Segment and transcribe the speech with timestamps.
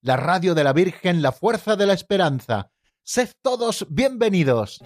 [0.00, 2.70] la radio de la Virgen, la fuerza de la esperanza.
[3.02, 4.80] Sed todos bienvenidos.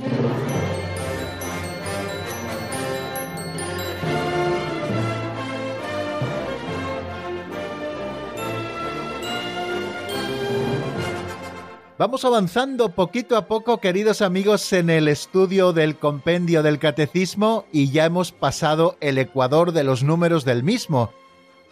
[11.99, 17.93] Vamos avanzando poquito a poco, queridos amigos, en el estudio del compendio del catecismo y
[17.93, 21.13] ya hemos pasado el ecuador de los números del mismo.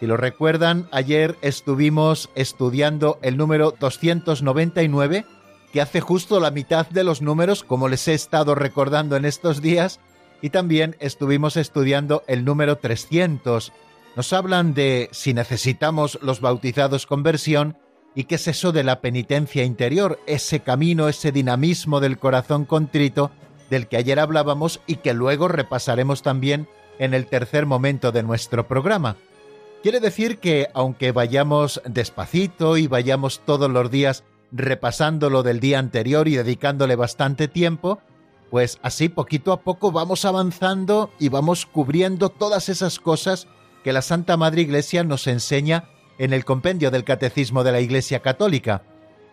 [0.00, 5.26] Si lo recuerdan, ayer estuvimos estudiando el número 299,
[5.74, 9.60] que hace justo la mitad de los números, como les he estado recordando en estos
[9.60, 10.00] días,
[10.40, 13.74] y también estuvimos estudiando el número 300.
[14.16, 17.76] Nos hablan de si necesitamos los bautizados conversión,
[18.12, 20.18] ¿Y qué es eso de la penitencia interior?
[20.26, 23.30] Ese camino, ese dinamismo del corazón contrito
[23.70, 26.66] del que ayer hablábamos y que luego repasaremos también
[26.98, 29.16] en el tercer momento de nuestro programa.
[29.82, 35.78] Quiere decir que aunque vayamos despacito y vayamos todos los días repasando lo del día
[35.78, 37.98] anterior y dedicándole bastante tiempo,
[38.50, 43.46] pues así poquito a poco vamos avanzando y vamos cubriendo todas esas cosas
[43.82, 45.84] que la Santa Madre Iglesia nos enseña
[46.18, 48.82] en el compendio del Catecismo de la Iglesia Católica.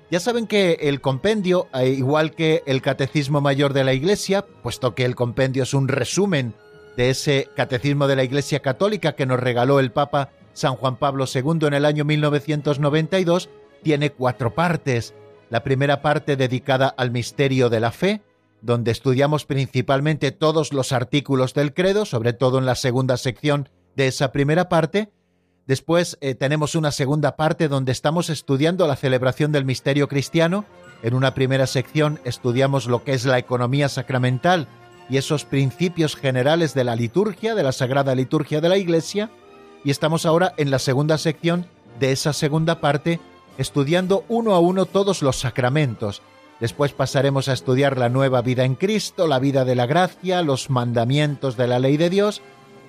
[0.10, 4.96] Ya saben que el compendio, eh, igual que el Catecismo Mayor de la Iglesia, puesto
[4.96, 6.54] que el compendio es un resumen
[6.96, 11.26] de ese Catecismo de la Iglesia Católica que nos regaló el Papa San Juan Pablo
[11.32, 13.50] II en el año 1992,
[13.84, 15.14] tiene cuatro partes.
[15.52, 18.24] La primera parte dedicada al misterio de la fe,
[18.62, 24.08] donde estudiamos principalmente todos los artículos del credo, sobre todo en la segunda sección de
[24.08, 25.12] esa primera parte,
[25.68, 30.64] Después eh, tenemos una segunda parte donde estamos estudiando la celebración del misterio cristiano.
[31.04, 34.70] En una primera sección estudiamos lo que es la economía sacramental
[35.10, 39.30] y esos principios generales de la liturgia, de la Sagrada Liturgia de la Iglesia.
[39.88, 41.66] Y estamos ahora en la segunda sección
[41.98, 43.22] de esa segunda parte
[43.58, 46.22] estudiando uno a uno todos los sacramentos.
[46.60, 50.70] Después pasaremos a estudiar la nueva vida en Cristo, la vida de la gracia, los
[50.70, 52.42] mandamientos de la ley de Dios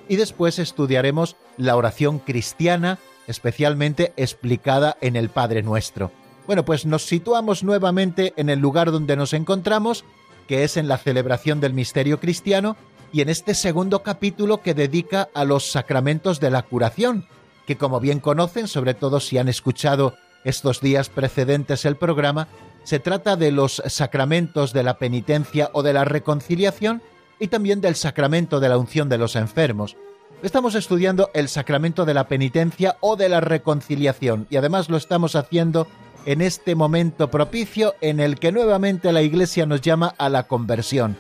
[0.09, 2.99] y después estudiaremos la oración cristiana,
[3.29, 6.11] especialmente explicada en el Padre Nuestro.
[6.49, 10.05] Bueno, pues nos situamos nuevamente en el lugar donde nos encontramos,
[10.49, 12.77] que es en la celebración del misterio cristiano,
[13.13, 17.27] y en este segundo capítulo que dedica a los sacramentos de la curación,
[17.67, 20.15] que como bien conocen, sobre todo si han escuchado
[20.45, 22.49] estos días precedentes el programa,
[22.85, 27.03] se trata de los sacramentos de la penitencia o de la reconciliación,
[27.39, 29.97] y también del sacramento de la unción de los enfermos.
[30.43, 35.35] Estamos estudiando el sacramento de la penitencia o de la reconciliación y además lo estamos
[35.35, 35.89] haciendo
[36.27, 41.17] en este momento propicio en el que nuevamente la Iglesia nos llama a la conversión,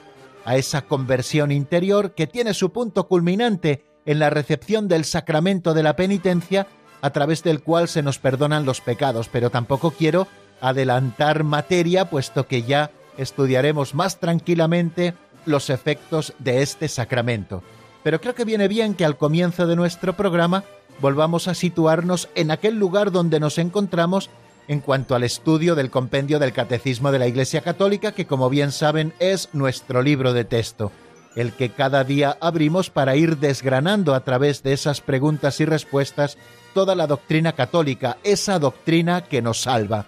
[0.48, 5.82] a esa conversión interior que tiene su punto culminante en la recepción del sacramento de
[5.82, 6.66] la penitencia
[7.02, 10.26] a través del cual se nos perdonan los pecados, pero tampoco quiero
[10.62, 15.12] adelantar materia puesto que ya estudiaremos más tranquilamente
[15.44, 17.62] los efectos de este sacramento.
[18.02, 20.64] Pero creo que viene bien que al comienzo de nuestro programa
[20.98, 24.30] volvamos a situarnos en aquel lugar donde nos encontramos
[24.68, 28.70] en cuanto al estudio del compendio del Catecismo de la Iglesia Católica, que como bien
[28.70, 30.92] saben es nuestro libro de texto,
[31.34, 36.36] el que cada día abrimos para ir desgranando a través de esas preguntas y respuestas
[36.74, 40.06] toda la doctrina católica, esa doctrina que nos salva.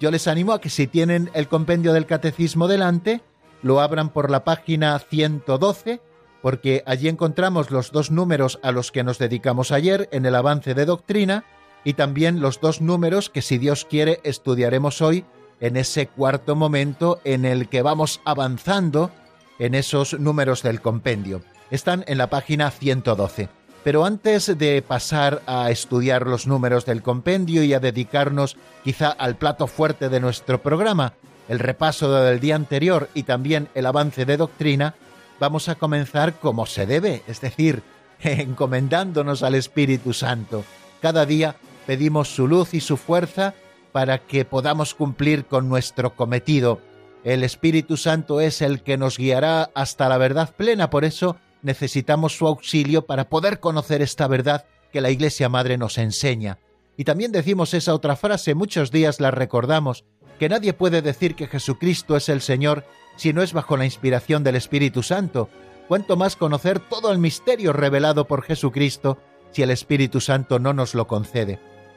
[0.00, 3.20] Yo les animo a que si tienen el compendio del Catecismo delante,
[3.62, 6.00] lo abran por la página 112,
[6.40, 10.72] porque allí encontramos los dos números a los que nos dedicamos ayer en el avance
[10.72, 11.44] de doctrina
[11.84, 15.24] y también los dos números que si Dios quiere estudiaremos hoy
[15.60, 19.10] en ese cuarto momento en el que vamos avanzando
[19.58, 21.42] en esos números del compendio.
[21.70, 23.48] Están en la página 112.
[23.84, 29.36] Pero antes de pasar a estudiar los números del compendio y a dedicarnos quizá al
[29.36, 31.14] plato fuerte de nuestro programa,
[31.48, 34.94] el repaso del día anterior y también el avance de doctrina,
[35.38, 37.82] vamos a comenzar como se debe, es decir,
[38.20, 40.64] encomendándonos al Espíritu Santo.
[41.00, 41.56] Cada día
[41.90, 43.52] pedimos su luz y su fuerza
[43.90, 46.80] para que podamos cumplir con nuestro cometido.
[47.24, 52.38] El Espíritu Santo es el que nos guiará hasta la verdad plena, por eso necesitamos
[52.38, 56.60] su auxilio para poder conocer esta verdad que la Iglesia Madre nos enseña.
[56.96, 60.04] Y también decimos esa otra frase, muchos días la recordamos,
[60.38, 62.84] que nadie puede decir que Jesucristo es el Señor
[63.16, 65.48] si no es bajo la inspiración del Espíritu Santo.
[65.88, 69.18] Cuanto más conocer todo el misterio revelado por Jesucristo
[69.50, 71.58] si el Espíritu Santo no nos lo concede.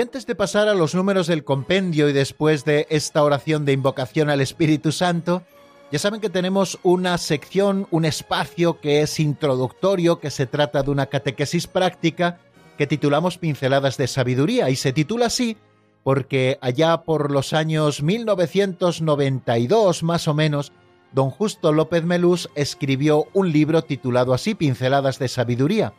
[0.00, 4.30] Antes de pasar a los números del compendio y después de esta oración de invocación
[4.30, 5.42] al Espíritu Santo,
[5.92, 10.90] ya saben que tenemos una sección, un espacio que es introductorio, que se trata de
[10.90, 12.38] una catequesis práctica
[12.78, 15.58] que titulamos Pinceladas de Sabiduría y se titula así
[16.02, 20.72] porque allá por los años 1992 más o menos,
[21.12, 25.92] don Justo López Melús escribió un libro titulado así Pinceladas de Sabiduría.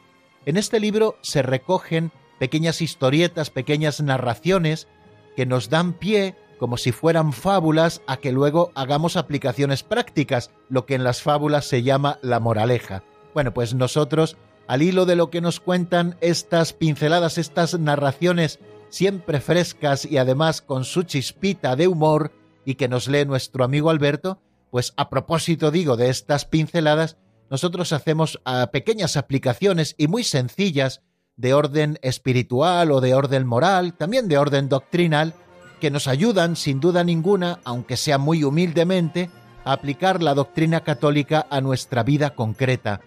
[0.47, 4.87] En este libro se recogen pequeñas historietas, pequeñas narraciones
[5.35, 10.87] que nos dan pie, como si fueran fábulas, a que luego hagamos aplicaciones prácticas, lo
[10.87, 13.03] que en las fábulas se llama la moraleja.
[13.35, 18.57] Bueno, pues nosotros, al hilo de lo que nos cuentan estas pinceladas, estas narraciones
[18.89, 22.31] siempre frescas y además con su chispita de humor
[22.65, 24.41] y que nos lee nuestro amigo Alberto,
[24.71, 27.17] pues a propósito digo de estas pinceladas,
[27.51, 31.03] nosotros hacemos ah, pequeñas aplicaciones y muy sencillas
[31.37, 35.33] de orden espiritual o de orden moral, también de orden doctrinal,
[35.79, 39.29] que nos ayudan, sin duda ninguna, aunque sea muy humildemente,
[39.65, 43.01] a aplicar la doctrina católica a nuestra vida concreta.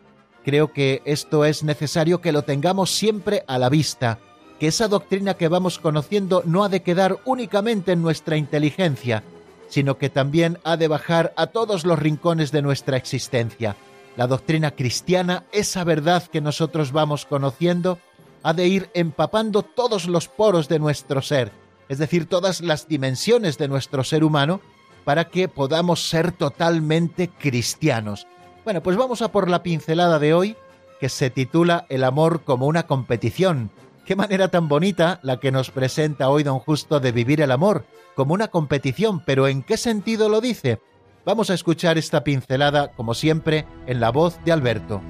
[0.45, 4.19] Creo que esto es necesario que lo tengamos siempre a la vista,
[4.59, 9.23] que esa doctrina que vamos conociendo no ha de quedar únicamente en nuestra inteligencia,
[9.69, 13.77] sino que también ha de bajar a todos los rincones de nuestra existencia.
[14.17, 17.99] La doctrina cristiana, esa verdad que nosotros vamos conociendo,
[18.45, 21.51] ha de ir empapando todos los poros de nuestro ser,
[21.89, 24.61] es decir, todas las dimensiones de nuestro ser humano,
[25.05, 28.27] para que podamos ser totalmente cristianos.
[28.63, 30.57] Bueno, pues vamos a por la pincelada de hoy,
[31.01, 33.71] que se titula El amor como una competición.
[34.05, 37.87] Qué manera tan bonita la que nos presenta hoy don Justo de vivir el amor,
[38.15, 40.81] como una competición, pero ¿en qué sentido lo dice?
[41.25, 45.01] Vamos a escuchar esta pincelada, como siempre, en la voz de Alberto.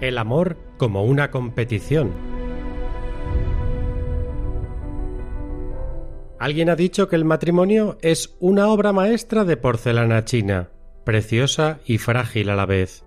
[0.00, 2.12] El amor como una competición.
[6.38, 10.70] Alguien ha dicho que el matrimonio es una obra maestra de porcelana china,
[11.04, 13.04] preciosa y frágil a la vez,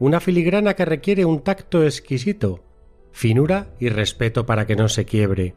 [0.00, 2.64] una filigrana que requiere un tacto exquisito,
[3.12, 5.54] finura y respeto para que no se quiebre.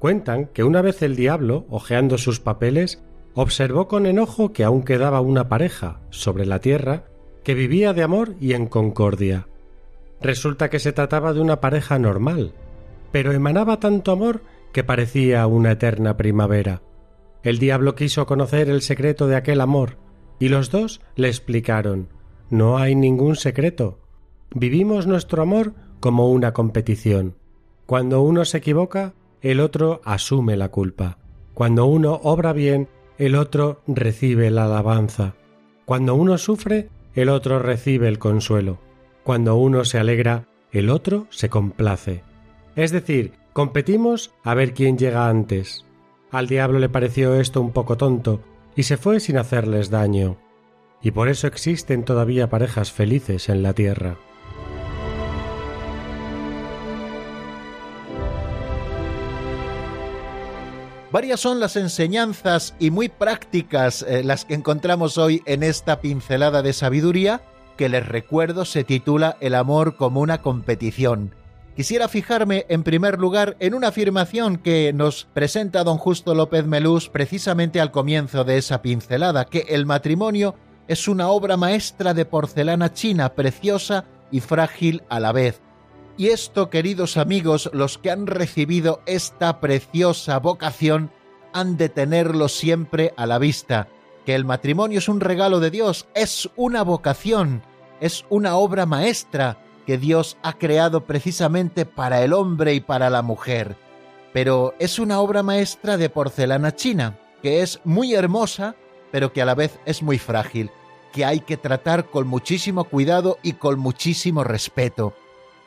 [0.00, 3.02] Cuentan que una vez el diablo, hojeando sus papeles,
[3.34, 7.04] observó con enojo que aún quedaba una pareja sobre la tierra
[7.44, 9.46] que vivía de amor y en concordia.
[10.20, 12.52] Resulta que se trataba de una pareja normal,
[13.12, 14.42] pero emanaba tanto amor
[14.72, 16.82] que parecía una eterna primavera.
[17.42, 19.98] El diablo quiso conocer el secreto de aquel amor,
[20.38, 22.08] y los dos le explicaron
[22.50, 24.00] No hay ningún secreto.
[24.54, 27.36] Vivimos nuestro amor como una competición.
[27.86, 31.18] Cuando uno se equivoca, el otro asume la culpa.
[31.54, 35.34] Cuando uno obra bien, el otro recibe la alabanza.
[35.84, 38.78] Cuando uno sufre, el otro recibe el consuelo.
[39.26, 42.22] Cuando uno se alegra, el otro se complace.
[42.76, 45.84] Es decir, competimos a ver quién llega antes.
[46.30, 48.40] Al diablo le pareció esto un poco tonto
[48.76, 50.38] y se fue sin hacerles daño.
[51.02, 54.16] Y por eso existen todavía parejas felices en la tierra.
[61.10, 66.62] Varias son las enseñanzas y muy prácticas eh, las que encontramos hoy en esta pincelada
[66.62, 67.42] de sabiduría
[67.76, 71.34] que les recuerdo se titula El amor como una competición.
[71.76, 77.10] Quisiera fijarme en primer lugar en una afirmación que nos presenta don Justo López Melús
[77.10, 80.54] precisamente al comienzo de esa pincelada, que el matrimonio
[80.88, 85.60] es una obra maestra de porcelana china, preciosa y frágil a la vez.
[86.16, 91.10] Y esto, queridos amigos, los que han recibido esta preciosa vocación,
[91.52, 93.88] han de tenerlo siempre a la vista,
[94.26, 97.62] que el matrimonio es un regalo de Dios, es una vocación,
[98.00, 99.56] es una obra maestra
[99.86, 103.76] que Dios ha creado precisamente para el hombre y para la mujer.
[104.32, 108.74] Pero es una obra maestra de porcelana china, que es muy hermosa,
[109.12, 110.72] pero que a la vez es muy frágil,
[111.12, 115.14] que hay que tratar con muchísimo cuidado y con muchísimo respeto.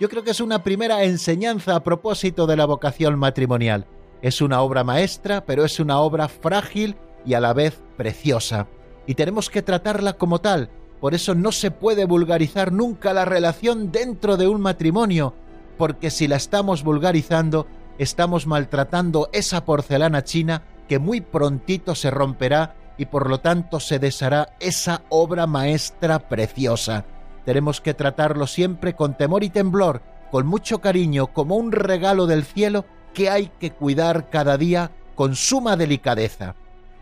[0.01, 3.85] Yo creo que es una primera enseñanza a propósito de la vocación matrimonial.
[4.21, 8.67] Es una obra maestra, pero es una obra frágil y a la vez preciosa.
[9.05, 10.69] Y tenemos que tratarla como tal.
[10.99, 15.33] Por eso no se puede vulgarizar nunca la relación dentro de un matrimonio,
[15.77, 22.75] porque si la estamos vulgarizando, estamos maltratando esa porcelana china que muy prontito se romperá
[22.97, 27.05] y por lo tanto se deshará esa obra maestra preciosa.
[27.45, 32.43] Tenemos que tratarlo siempre con temor y temblor, con mucho cariño, como un regalo del
[32.43, 36.55] cielo que hay que cuidar cada día con suma delicadeza.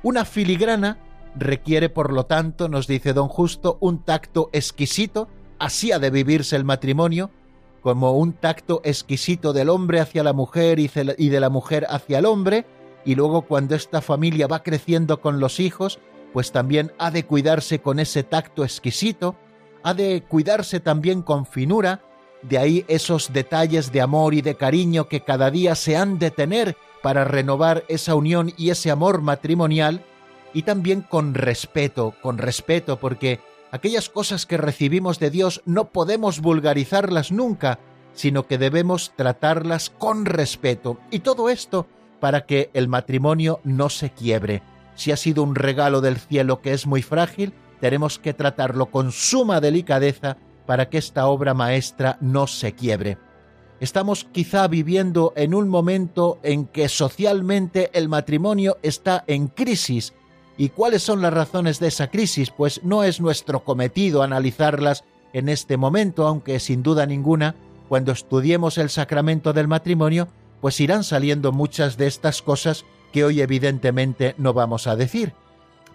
[0.08, 1.00] Una filigrana
[1.36, 5.28] requiere, por lo tanto, nos dice don Justo, un tacto exquisito,
[5.60, 7.30] así ha de vivirse el matrimonio,
[7.82, 12.26] como un tacto exquisito del hombre hacia la mujer y de la mujer hacia el
[12.26, 12.66] hombre,
[13.04, 16.00] y luego cuando esta familia va creciendo con los hijos,
[16.32, 19.36] pues también ha de cuidarse con ese tacto exquisito,
[19.84, 22.00] ha de cuidarse también con finura,
[22.44, 26.32] de ahí esos detalles de amor y de cariño que cada día se han de
[26.32, 30.04] tener para renovar esa unión y ese amor matrimonial,
[30.54, 33.40] y también con respeto, con respeto, porque
[33.72, 37.80] aquellas cosas que recibimos de Dios no podemos vulgarizarlas nunca,
[38.14, 40.98] sino que debemos tratarlas con respeto.
[41.12, 41.88] Y todo esto
[42.20, 44.64] para que el matrimonio no se quiebre.
[44.96, 49.12] Si ha sido un regalo del cielo que es muy frágil, tenemos que tratarlo con
[49.12, 53.18] suma delicadeza para que esta obra maestra no se quiebre.
[53.80, 60.14] Estamos quizá viviendo en un momento en que socialmente el matrimonio está en crisis.
[60.58, 62.50] ¿Y cuáles son las razones de esa crisis?
[62.50, 65.04] Pues no es nuestro cometido analizarlas
[65.34, 67.54] en este momento, aunque sin duda ninguna,
[67.88, 70.28] cuando estudiemos el sacramento del matrimonio,
[70.60, 75.34] pues irán saliendo muchas de estas cosas que hoy evidentemente no vamos a decir.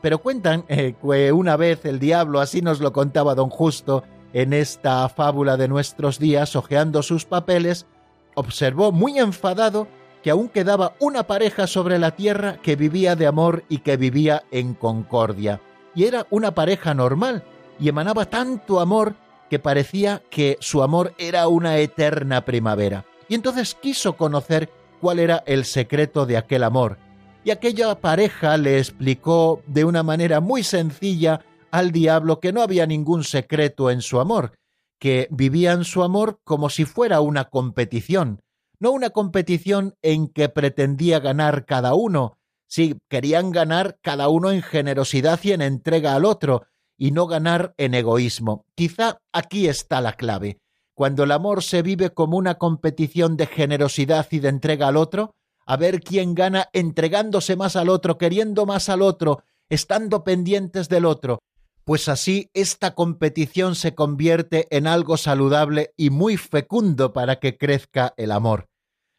[0.01, 4.53] Pero cuentan eh, que una vez el diablo, así nos lo contaba don Justo en
[4.53, 7.87] esta fábula de nuestros días, hojeando sus papeles,
[8.35, 9.89] observó muy enfadado
[10.23, 14.45] que aún quedaba una pareja sobre la tierra que vivía de amor y que vivía
[14.51, 15.61] en concordia.
[15.95, 17.45] Y era una pareja normal,
[17.79, 19.15] y emanaba tanto amor
[19.51, 24.69] que parecía que su amor era una eterna primavera y entonces quiso conocer
[25.01, 26.99] cuál era el secreto de aquel amor.
[27.45, 31.41] Y aquella pareja le explicó de una manera muy sencilla
[31.73, 34.53] al diablo que no había ningún secreto en su amor,
[35.01, 38.41] que vivían su amor como si fuera una competición,
[38.79, 42.39] no una competición en que pretendía ganar cada uno,
[42.69, 47.75] si querían ganar cada uno en generosidad y en entrega al otro, y no ganar
[47.79, 48.65] en egoísmo.
[48.77, 50.63] Quizá aquí está la clave
[50.95, 55.35] cuando el amor se vive como una competición de generosidad y de entrega al otro,
[55.67, 61.07] a ver quién gana entregándose más al otro, queriendo más al otro, estando pendientes del
[61.07, 61.41] otro,
[61.85, 68.15] pues así esta competición se convierte en algo saludable y muy fecundo para que crezca
[68.17, 68.69] el amor.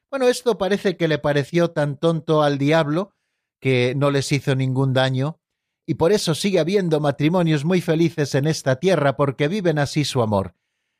[0.09, 3.13] Bueno, esto parece que le pareció tan tonto al diablo
[3.59, 5.39] que no les hizo ningún daño,
[5.85, 10.21] y por eso sigue habiendo matrimonios muy felices en esta tierra porque viven así su
[10.21, 10.55] amor.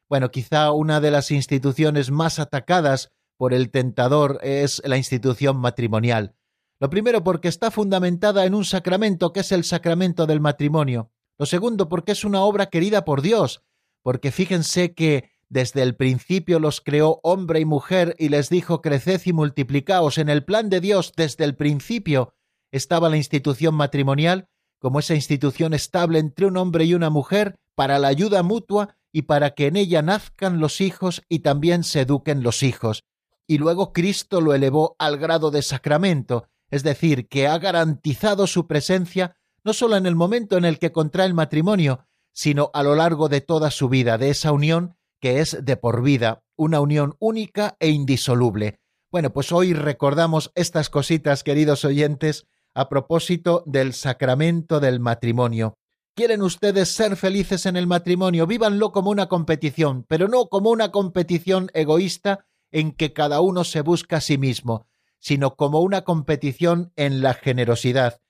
[0.10, 6.36] Bueno, quizá una de las instituciones más atacadas por el tentador es la institución matrimonial.
[6.80, 11.12] Lo primero porque está fundamentada en un sacramento que es el sacramento del matrimonio.
[11.38, 13.64] Lo segundo porque es una obra querida por Dios,
[14.02, 19.22] porque fíjense que desde el principio los creó hombre y mujer y les dijo creced
[19.26, 20.18] y multiplicaos.
[20.18, 22.34] En el plan de Dios desde el principio
[22.72, 24.50] estaba la institución matrimonial
[24.80, 29.22] como esa institución estable entre un hombre y una mujer para la ayuda mutua y
[29.22, 33.04] para que en ella nazcan los hijos y también se eduquen los hijos.
[33.48, 38.68] Y luego Cristo lo elevó al grado de sacramento, es decir, que ha garantizado su
[38.68, 42.96] presencia no solo en el momento en el que contrae el matrimonio, sino a lo
[42.96, 47.16] largo de toda su vida, de esa unión que es de por vida, una unión
[47.20, 48.80] única e indisoluble.
[49.12, 55.78] Bueno, pues hoy recordamos estas cositas, queridos oyentes, a propósito del sacramento del matrimonio.
[56.16, 60.92] Quieren ustedes ser felices en el matrimonio, vívanlo como una competición, pero no como una
[60.92, 64.88] competición egoísta en que cada uno se busca a sí mismo,
[65.20, 68.23] sino como una competición en la generosidad,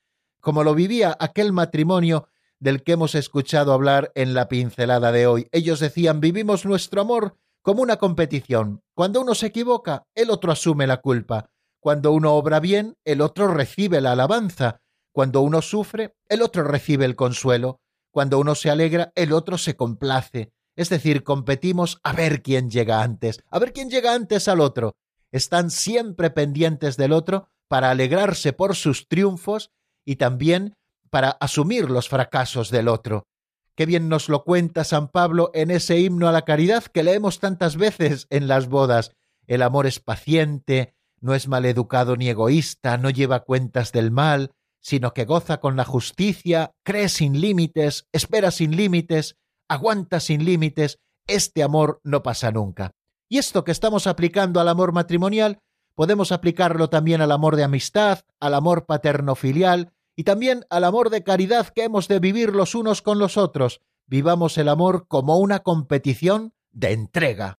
[0.43, 2.27] como lo vivía aquel matrimonio
[2.59, 5.47] del que hemos escuchado hablar en la pincelada de hoy.
[5.53, 8.81] Ellos decían, vivimos nuestro amor como una competición.
[8.93, 11.49] Cuando uno se equivoca, el otro asume la culpa.
[11.79, 14.81] Cuando uno obra bien, el otro recibe la alabanza.
[15.13, 17.79] Cuando uno sufre, el otro recibe el consuelo.
[18.11, 20.51] Cuando uno se alegra, el otro se complace.
[20.75, 24.97] Es decir, competimos a ver quién llega antes, a ver quién llega antes al otro.
[25.31, 29.71] Están siempre pendientes del otro para alegrarse por sus triunfos
[30.05, 30.75] y también
[31.09, 33.27] para asumir los fracasos del otro.
[33.75, 37.39] Qué bien nos lo cuenta San Pablo en ese himno a la caridad que leemos
[37.39, 39.11] tantas veces en las bodas.
[39.47, 45.13] El amor es paciente, no es maleducado ni egoísta, no lleva cuentas del mal, sino
[45.13, 49.37] que goza con la justicia, cree sin límites, espera sin límites,
[49.69, 52.91] aguanta sin límites, este amor no pasa nunca.
[53.29, 55.59] Y esto que estamos aplicando al amor matrimonial,
[55.95, 61.23] podemos aplicarlo también al amor de amistad, al amor paterno-filial y también al amor de
[61.23, 63.81] caridad que hemos de vivir los unos con los otros.
[64.05, 67.57] Vivamos el amor como una competición de entrega.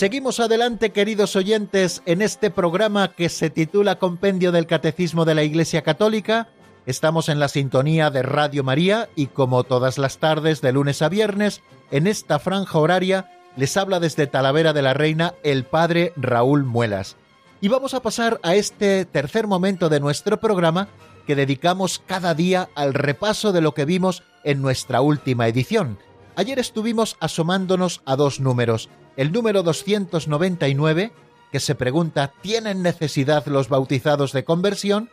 [0.00, 5.42] Seguimos adelante, queridos oyentes, en este programa que se titula Compendio del Catecismo de la
[5.42, 6.48] Iglesia Católica.
[6.86, 11.10] Estamos en la sintonía de Radio María y como todas las tardes de lunes a
[11.10, 16.64] viernes, en esta franja horaria les habla desde Talavera de la Reina el padre Raúl
[16.64, 17.16] Muelas.
[17.60, 20.88] Y vamos a pasar a este tercer momento de nuestro programa
[21.26, 25.98] que dedicamos cada día al repaso de lo que vimos en nuestra última edición.
[26.36, 28.88] Ayer estuvimos asomándonos a dos números,
[29.20, 31.12] el número 299,
[31.52, 35.10] que se pregunta, ¿tienen necesidad los bautizados de conversión?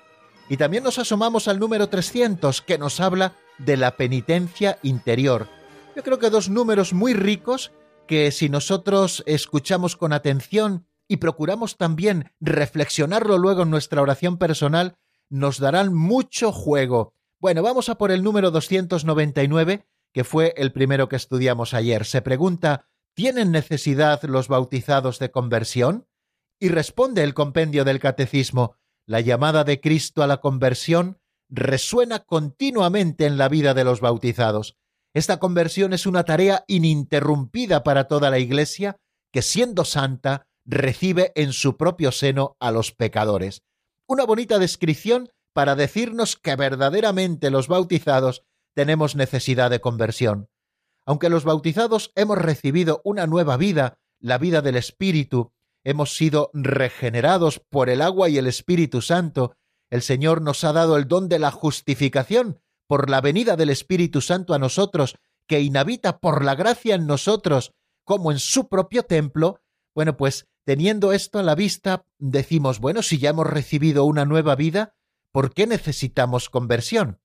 [0.47, 5.49] Y también nos asomamos al número 300, que nos habla de la penitencia interior.
[5.93, 7.73] Yo creo que dos números muy ricos
[8.07, 14.95] que si nosotros escuchamos con atención y procuramos también reflexionarlo luego en nuestra oración personal,
[15.29, 17.13] nos darán mucho juego.
[17.41, 22.05] Bueno, vamos a por el número 299, que fue el primero que estudiamos ayer.
[22.05, 22.85] Se pregunta,
[23.17, 26.05] ¿Tienen necesidad los bautizados de conversión?
[26.59, 28.75] Y responde el compendio del Catecismo,
[29.07, 34.77] la llamada de Cristo a la conversión resuena continuamente en la vida de los bautizados.
[35.15, 38.97] Esta conversión es una tarea ininterrumpida para toda la Iglesia,
[39.33, 43.63] que siendo santa, recibe en su propio seno a los pecadores.
[44.05, 48.43] Una bonita descripción para decirnos que verdaderamente los bautizados
[48.75, 50.49] tenemos necesidad de conversión.
[51.07, 55.53] Aunque los bautizados hemos recibido una nueva vida, la vida del Espíritu,
[55.85, 59.55] hemos sido regenerados por el agua y el Espíritu Santo,
[59.89, 64.19] el Señor nos ha dado el don de la justificación por la venida del Espíritu
[64.19, 65.17] Santo a nosotros,
[65.47, 67.71] que inhabita por la gracia en nosotros,
[68.03, 69.61] como en su propio templo,
[69.95, 74.55] bueno, pues teniendo esto a la vista, decimos, bueno, si ya hemos recibido una nueva
[74.55, 74.93] vida,
[75.31, 77.21] ¿por qué necesitamos conversión?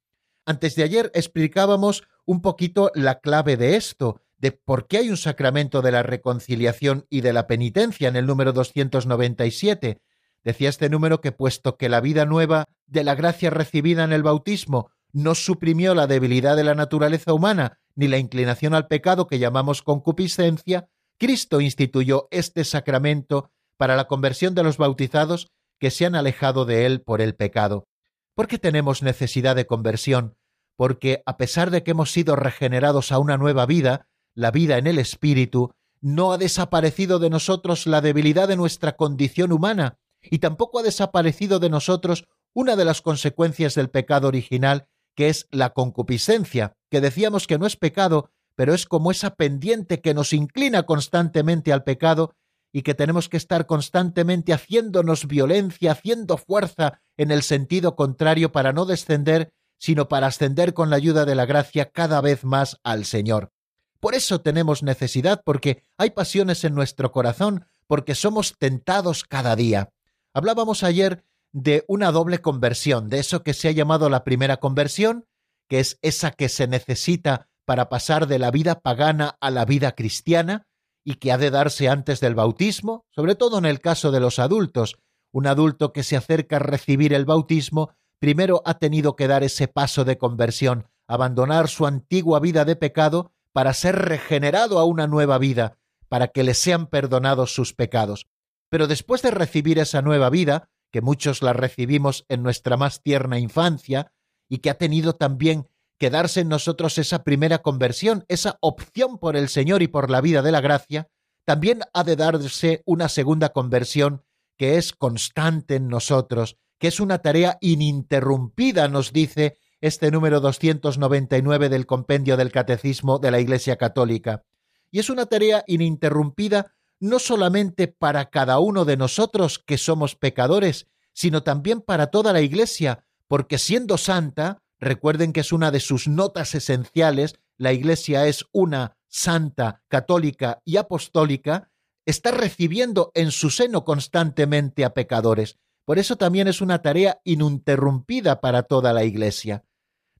[0.46, 5.16] Antes de ayer explicábamos un poquito la clave de esto, de por qué hay un
[5.16, 10.00] sacramento de la reconciliación y de la penitencia en el número 297.
[10.44, 14.22] Decía este número que puesto que la vida nueva de la gracia recibida en el
[14.22, 19.38] bautismo no suprimió la debilidad de la naturaleza humana ni la inclinación al pecado que
[19.38, 26.14] llamamos concupiscencia, Cristo instituyó este sacramento para la conversión de los bautizados que se han
[26.14, 27.86] alejado de él por el pecado.
[28.34, 30.36] ¿Por qué tenemos necesidad de conversión?
[30.76, 34.86] Porque a pesar de que hemos sido regenerados a una nueva vida, la vida en
[34.86, 40.78] el Espíritu, no ha desaparecido de nosotros la debilidad de nuestra condición humana, y tampoco
[40.78, 46.76] ha desaparecido de nosotros una de las consecuencias del pecado original, que es la concupiscencia,
[46.90, 51.72] que decíamos que no es pecado, pero es como esa pendiente que nos inclina constantemente
[51.72, 52.34] al pecado
[52.72, 58.72] y que tenemos que estar constantemente haciéndonos violencia, haciendo fuerza en el sentido contrario para
[58.72, 63.04] no descender sino para ascender con la ayuda de la gracia cada vez más al
[63.04, 63.50] Señor.
[63.98, 69.90] Por eso tenemos necesidad, porque hay pasiones en nuestro corazón, porque somos tentados cada día.
[70.32, 75.26] Hablábamos ayer de una doble conversión, de eso que se ha llamado la primera conversión,
[75.68, 79.96] que es esa que se necesita para pasar de la vida pagana a la vida
[79.96, 80.68] cristiana
[81.02, 84.38] y que ha de darse antes del bautismo, sobre todo en el caso de los
[84.38, 84.96] adultos.
[85.32, 87.90] Un adulto que se acerca a recibir el bautismo
[88.22, 93.32] primero ha tenido que dar ese paso de conversión, abandonar su antigua vida de pecado
[93.52, 95.76] para ser regenerado a una nueva vida,
[96.08, 98.28] para que les sean perdonados sus pecados.
[98.68, 103.40] Pero después de recibir esa nueva vida, que muchos la recibimos en nuestra más tierna
[103.40, 104.12] infancia,
[104.48, 105.66] y que ha tenido también
[105.98, 110.20] que darse en nosotros esa primera conversión, esa opción por el Señor y por la
[110.20, 111.08] vida de la gracia,
[111.44, 114.22] también ha de darse una segunda conversión
[114.56, 121.68] que es constante en nosotros, que es una tarea ininterrumpida, nos dice este número 299
[121.68, 124.42] del compendio del Catecismo de la Iglesia Católica.
[124.90, 130.88] Y es una tarea ininterrumpida no solamente para cada uno de nosotros que somos pecadores,
[131.12, 136.08] sino también para toda la Iglesia, porque siendo santa, recuerden que es una de sus
[136.08, 141.70] notas esenciales, la Iglesia es una santa, católica y apostólica,
[142.06, 145.60] está recibiendo en su seno constantemente a pecadores.
[145.84, 149.64] Por eso también es una tarea ininterrumpida para toda la Iglesia.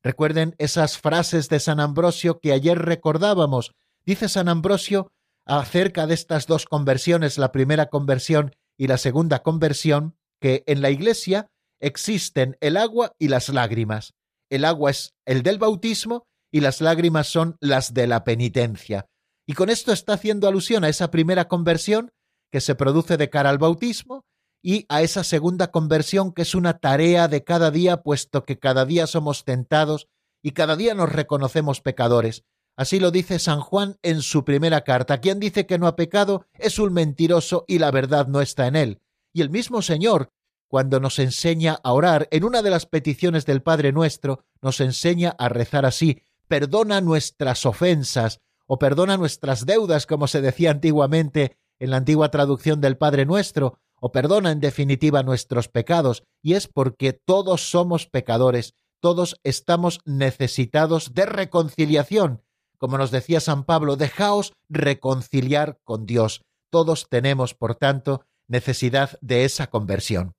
[0.03, 3.73] Recuerden esas frases de San Ambrosio que ayer recordábamos.
[4.05, 5.13] Dice San Ambrosio
[5.47, 10.91] acerca de estas dos conversiones, la primera conversión y la segunda conversión, que en la
[10.91, 14.15] Iglesia existen el agua y las lágrimas.
[14.51, 19.07] El agua es el del bautismo y las lágrimas son las de la penitencia.
[19.47, 22.11] Y con esto está haciendo alusión a esa primera conversión
[22.51, 24.25] que se produce de cara al bautismo
[24.63, 28.85] y a esa segunda conversión que es una tarea de cada día, puesto que cada
[28.85, 30.09] día somos tentados
[30.43, 32.45] y cada día nos reconocemos pecadores.
[32.77, 35.21] Así lo dice San Juan en su primera carta.
[35.21, 38.77] Quien dice que no ha pecado es un mentiroso y la verdad no está en
[38.77, 39.01] él.
[39.33, 40.31] Y el mismo Señor,
[40.69, 45.35] cuando nos enseña a orar, en una de las peticiones del Padre nuestro, nos enseña
[45.39, 51.91] a rezar así, perdona nuestras ofensas, o perdona nuestras deudas, como se decía antiguamente en
[51.91, 57.13] la antigua traducción del Padre Nuestro, o perdona en definitiva nuestros pecados, y es porque
[57.13, 62.43] todos somos pecadores, todos estamos necesitados de reconciliación.
[62.79, 66.43] Como nos decía San Pablo, dejaos reconciliar con Dios.
[66.69, 70.35] Todos tenemos, por tanto, necesidad de esa conversión.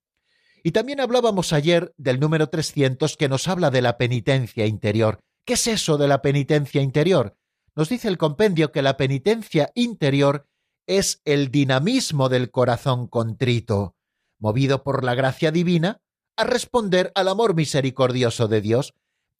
[0.61, 5.19] Y también hablábamos ayer del número 300 que nos habla de la penitencia interior.
[5.45, 7.37] ¿Qué es eso de la penitencia interior?
[7.77, 10.47] Nos dice el compendio que la penitencia interior
[10.87, 13.95] es el dinamismo del corazón contrito,
[14.39, 16.01] movido por la gracia divina,
[16.35, 18.93] a responder al amor misericordioso de Dios.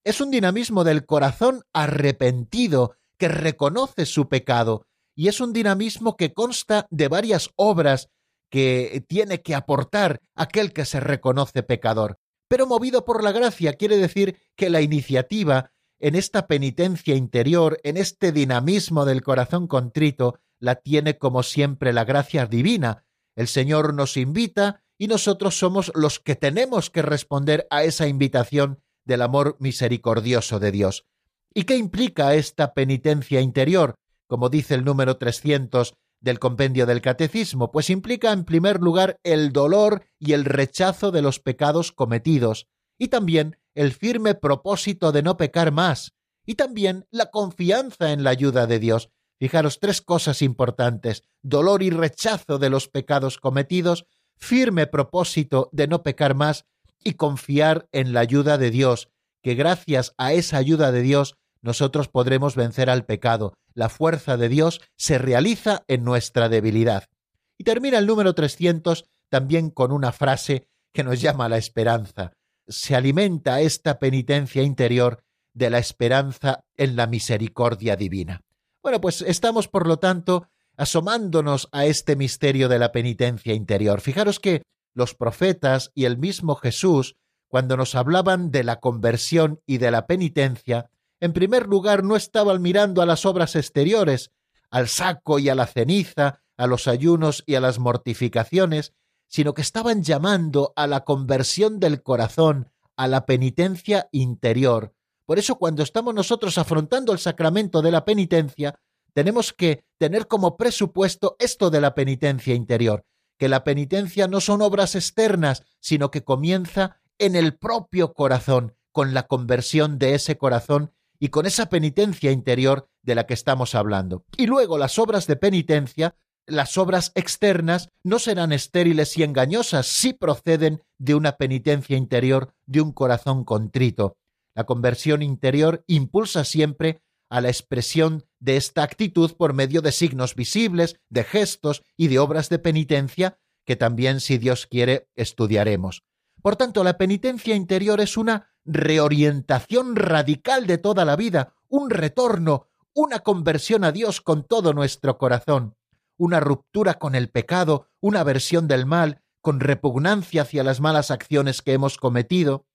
[0.04, 6.34] Es un dinamismo del corazón arrepentido, que reconoce su pecado, y es un dinamismo que
[6.34, 8.10] consta de varias obras
[8.50, 12.20] que tiene que aportar aquel que se reconoce pecador.
[12.48, 17.96] Pero movido por la gracia quiere decir que la iniciativa en esta penitencia interior, en
[17.96, 23.04] este dinamismo del corazón contrito, la tiene como siempre la gracia divina.
[23.36, 28.82] El Señor nos invita y nosotros somos los que tenemos que responder a esa invitación
[29.04, 31.06] del amor misericordioso de Dios.
[31.54, 33.96] ¿Y qué implica esta penitencia interior?
[34.26, 39.52] Como dice el número 300 del compendio del Catecismo, pues implica en primer lugar el
[39.52, 45.36] dolor y el rechazo de los pecados cometidos, y también el firme propósito de no
[45.36, 46.14] pecar más
[46.46, 49.10] y también la confianza en la ayuda de Dios.
[49.44, 54.06] Fijaros tres cosas importantes, dolor y rechazo de los pecados cometidos,
[54.38, 56.64] firme propósito de no pecar más
[57.04, 59.10] y confiar en la ayuda de Dios,
[59.42, 63.58] que gracias a esa ayuda de Dios nosotros podremos vencer al pecado.
[63.74, 67.10] La fuerza de Dios se realiza en nuestra debilidad.
[67.58, 72.32] Y termina el número 300 también con una frase que nos llama a la esperanza
[72.68, 78.42] se alimenta esta penitencia interior de la esperanza en la misericordia divina.
[78.84, 84.02] Bueno, pues estamos, por lo tanto, asomándonos a este misterio de la penitencia interior.
[84.02, 84.62] Fijaros que
[84.94, 87.16] los profetas y el mismo Jesús,
[87.48, 90.90] cuando nos hablaban de la conversión y de la penitencia,
[91.22, 94.32] en primer lugar no estaban mirando a las obras exteriores,
[94.70, 98.94] al saco y a la ceniza, a los ayunos y a las mortificaciones,
[99.28, 104.94] sino que estaban llamando a la conversión del corazón, a la penitencia interior.
[105.26, 108.80] Por eso cuando estamos nosotros afrontando el sacramento de la penitencia,
[109.14, 113.06] tenemos que tener como presupuesto esto de la penitencia interior,
[113.38, 119.14] que la penitencia no son obras externas, sino que comienza en el propio corazón, con
[119.14, 124.26] la conversión de ese corazón y con esa penitencia interior de la que estamos hablando.
[124.38, 130.14] Y luego las obras de penitencia las obras externas no serán estériles y engañosas si
[130.14, 134.18] proceden de una penitencia interior, de un corazón contrito.
[134.56, 140.36] La conversión interior impulsa siempre a la expresión de esta actitud por medio de signos
[140.36, 146.04] visibles, de gestos y de obras de penitencia que también, si Dios quiere, estudiaremos.
[146.42, 152.68] Por tanto, la penitencia interior es una reorientación radical de toda la vida, un retorno,
[152.94, 155.76] una conversión a Dios con todo nuestro corazón
[156.18, 161.62] una ruptura con el pecado, una aversión del mal, con repugnancia hacia las malas acciones
[161.62, 162.66] que hemos cometido,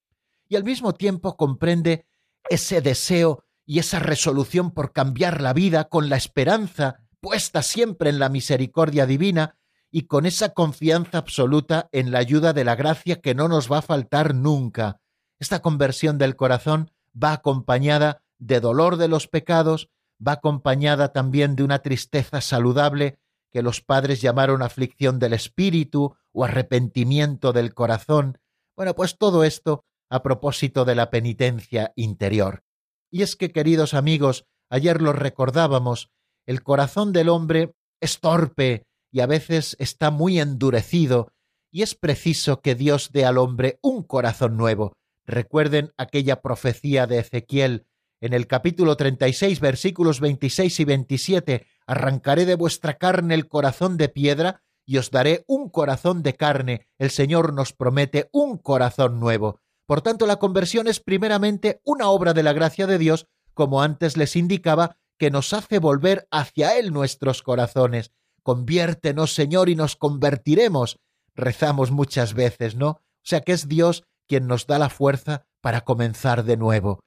[0.48, 2.06] y al mismo tiempo comprende
[2.48, 8.18] ese deseo y esa resolución por cambiar la vida con la esperanza puesta siempre en
[8.18, 9.56] la misericordia divina
[9.90, 13.78] y con esa confianza absoluta en la ayuda de la gracia que no nos va
[13.78, 15.00] a faltar nunca.
[15.38, 19.90] Esta conversión del corazón va acompañada de dolor de los pecados,
[20.26, 23.18] va acompañada también de una tristeza saludable
[23.50, 28.38] que los padres llamaron aflicción del espíritu o arrepentimiento del corazón.
[28.76, 32.64] Bueno, pues todo esto a propósito de la penitencia interior.
[33.10, 36.10] Y es que, queridos amigos, ayer lo recordábamos,
[36.46, 41.32] el corazón del hombre es torpe y a veces está muy endurecido,
[41.70, 44.92] y es preciso que Dios dé al hombre un corazón nuevo.
[45.26, 47.86] Recuerden aquella profecía de Ezequiel
[48.20, 54.08] en el capítulo 36, versículos 26 y 27, arrancaré de vuestra carne el corazón de
[54.08, 56.88] piedra y os daré un corazón de carne.
[56.98, 59.60] El Señor nos promete un corazón nuevo.
[59.88, 64.16] Por tanto, la conversión es primeramente una obra de la gracia de Dios, como antes
[64.16, 68.12] les indicaba, que nos hace volver hacia Él nuestros corazones.
[68.44, 71.00] Conviértenos, Señor, y nos convertiremos.
[71.34, 72.88] Rezamos muchas veces, ¿no?
[72.88, 77.00] O sea que es Dios quien nos da la fuerza para comenzar de nuevo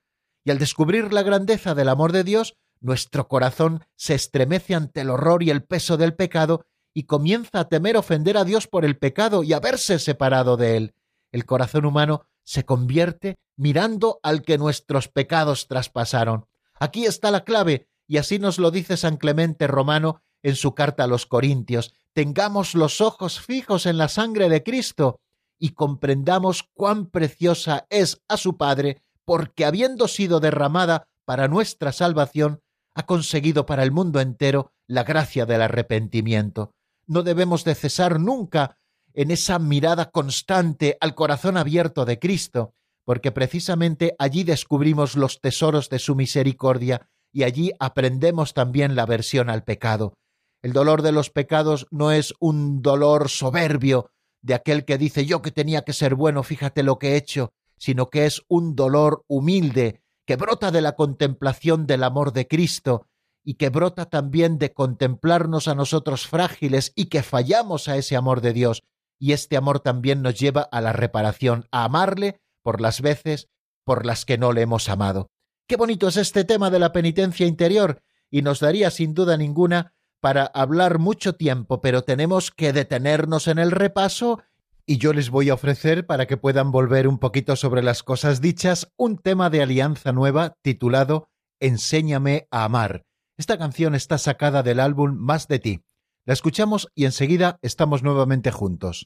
[0.44, 5.10] y al descubrir la grandeza del amor de Dios, nuestro corazón se estremece ante el
[5.10, 8.98] horror y el peso del pecado y comienza a temer ofender a Dios por el
[8.98, 10.96] pecado y a verse separado de él.
[11.32, 16.48] El corazón humano se convierte mirando al que nuestros pecados traspasaron.
[16.82, 21.06] Aquí está la clave, y así nos lo dice San Clemente Romano en su carta
[21.06, 21.94] a los Corintios.
[22.12, 25.22] Tengamos los ojos fijos en la sangre de Cristo
[25.58, 32.60] y comprendamos cuán preciosa es a su Padre porque habiendo sido derramada para nuestra salvación,
[32.94, 36.74] ha conseguido para el mundo entero la gracia del arrepentimiento.
[37.08, 38.78] No debemos de cesar nunca
[39.14, 42.74] en esa mirada constante al corazón abierto de Cristo,
[43.06, 49.50] porque precisamente allí descubrimos los tesoros de su misericordia y allí aprendemos también la aversión
[49.50, 50.14] al pecado.
[50.62, 55.42] El dolor de los pecados no es un dolor soberbio de aquel que dice yo
[55.42, 59.24] que tenía que ser bueno, fíjate lo que he hecho, sino que es un dolor
[59.28, 63.08] humilde que brota de la contemplación del amor de Cristo
[63.44, 68.42] y que brota también de contemplarnos a nosotros frágiles y que fallamos a ese amor
[68.42, 68.84] de Dios.
[69.22, 73.50] Y este amor también nos lleva a la reparación, a amarle por las veces
[73.86, 75.30] por las que no le hemos amado.
[75.68, 79.94] Qué bonito es este tema de la penitencia interior y nos daría sin duda ninguna
[80.22, 84.42] para hablar mucho tiempo, pero tenemos que detenernos en el repaso
[84.88, 88.42] y yo les voy a ofrecer, para que puedan volver un poquito sobre las cosas
[88.42, 91.30] dichas, un tema de alianza nueva titulado
[91.60, 93.06] Enséñame a amar.
[93.38, 95.84] Esta canción está sacada del álbum Más de ti.
[96.24, 99.06] La escuchamos y enseguida estamos nuevamente juntos.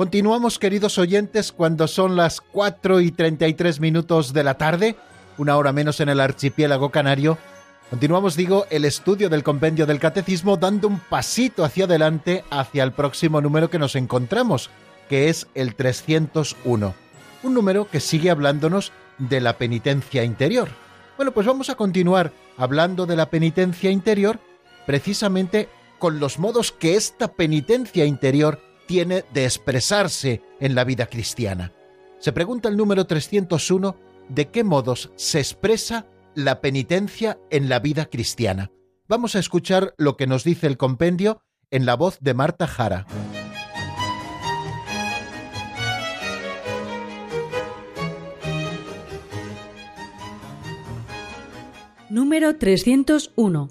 [0.00, 4.96] Continuamos, queridos oyentes, cuando son las 4 y 33 minutos de la tarde,
[5.36, 7.36] una hora menos en el archipiélago canario.
[7.90, 12.92] Continuamos, digo, el estudio del compendio del catecismo dando un pasito hacia adelante hacia el
[12.92, 14.70] próximo número que nos encontramos,
[15.10, 16.94] que es el 301.
[17.42, 20.70] Un número que sigue hablándonos de la penitencia interior.
[21.18, 24.40] Bueno, pues vamos a continuar hablando de la penitencia interior
[24.86, 31.72] precisamente con los modos que esta penitencia interior tiene de expresarse en la vida cristiana.
[32.18, 33.96] Se pregunta el número 301
[34.28, 38.72] de qué modos se expresa la penitencia en la vida cristiana.
[39.06, 43.06] Vamos a escuchar lo que nos dice el compendio en la voz de Marta Jara.
[52.08, 53.68] Número 301.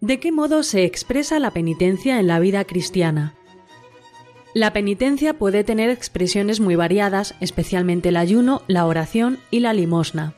[0.00, 3.34] ¿De qué modo se expresa la penitencia en la vida cristiana?
[4.52, 10.34] La penitencia puede tener expresiones muy variadas, especialmente el ayuno, la oración y la limosna.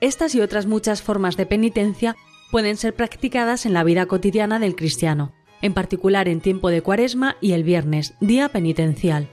[0.00, 2.16] Estas y otras muchas formas de penitencia
[2.50, 7.36] pueden ser practicadas en la vida cotidiana del cristiano, en particular en tiempo de cuaresma
[7.42, 9.28] y el viernes, día penitencial.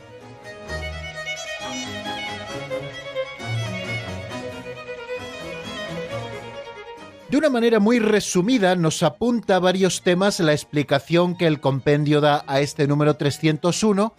[7.29, 12.45] De una manera muy resumida nos apunta varios temas la explicación que el compendio da
[12.47, 14.15] a este número 301,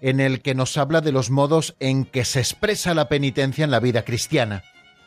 [0.00, 3.72] en el que nos habla de los modos en que se expresa la penitencia en
[3.72, 4.62] la vida cristiana.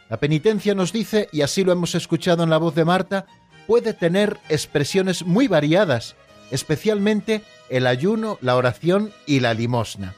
[0.10, 3.26] La penitencia nos dice, y así lo hemos escuchado en la voz de Marta,
[3.68, 6.18] puede tener expresiones muy variadas,
[6.52, 10.14] especialmente el ayuno, la oración y la limosna.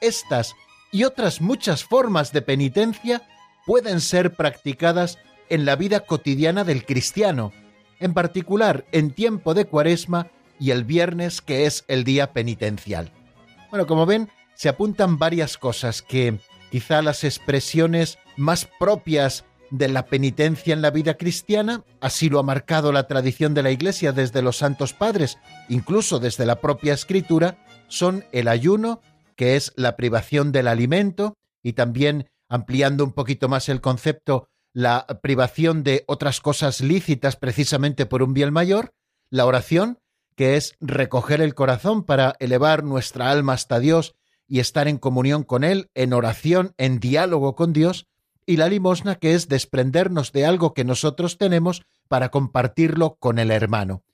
[0.00, 0.54] Estas
[0.92, 3.22] y otras muchas formas de penitencia
[3.66, 5.18] pueden ser practicadas
[5.48, 7.52] en la vida cotidiana del cristiano,
[8.00, 10.28] en particular en tiempo de cuaresma
[10.58, 13.12] y el viernes que es el día penitencial.
[13.70, 16.38] Bueno, como ven, se apuntan varias cosas que
[16.70, 22.42] quizá las expresiones más propias de la penitencia en la vida cristiana, así lo ha
[22.42, 25.38] marcado la tradición de la Iglesia desde los santos padres,
[25.68, 29.00] incluso desde la propia escritura, son el ayuno,
[29.36, 35.06] que es la privación del alimento, y también ampliando un poquito más el concepto, la
[35.22, 38.92] privación de otras cosas lícitas precisamente por un bien mayor,
[39.30, 40.00] la oración,
[40.34, 44.16] que es recoger el corazón para elevar nuestra alma hasta Dios
[44.46, 48.06] y estar en comunión con Él, en oración, en diálogo con Dios,
[48.44, 53.52] y la limosna, que es desprendernos de algo que nosotros tenemos para compartirlo con el
[53.52, 54.04] hermano.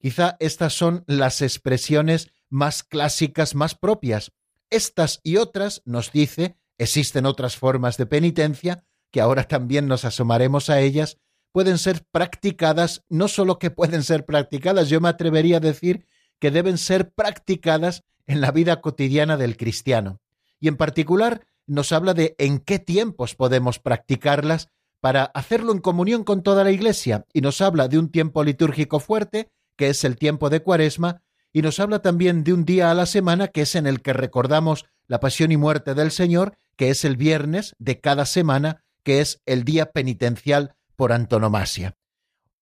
[0.00, 4.32] Quizá estas son las expresiones más clásicas, más propias.
[4.68, 10.70] Estas y otras, nos dice, existen otras formas de penitencia, que ahora también nos asomaremos
[10.70, 11.18] a ellas,
[11.52, 16.06] pueden ser practicadas, no solo que pueden ser practicadas, yo me atrevería a decir
[16.38, 20.20] que deben ser practicadas en la vida cotidiana del cristiano.
[20.60, 24.68] Y en particular nos habla de en qué tiempos podemos practicarlas
[25.00, 29.00] para hacerlo en comunión con toda la Iglesia, y nos habla de un tiempo litúrgico
[29.00, 32.94] fuerte, que es el tiempo de Cuaresma, y nos habla también de un día a
[32.94, 36.90] la semana, que es en el que recordamos la pasión y muerte del Señor, que
[36.90, 41.96] es el viernes de cada semana, que es el día penitencial por antonomasia.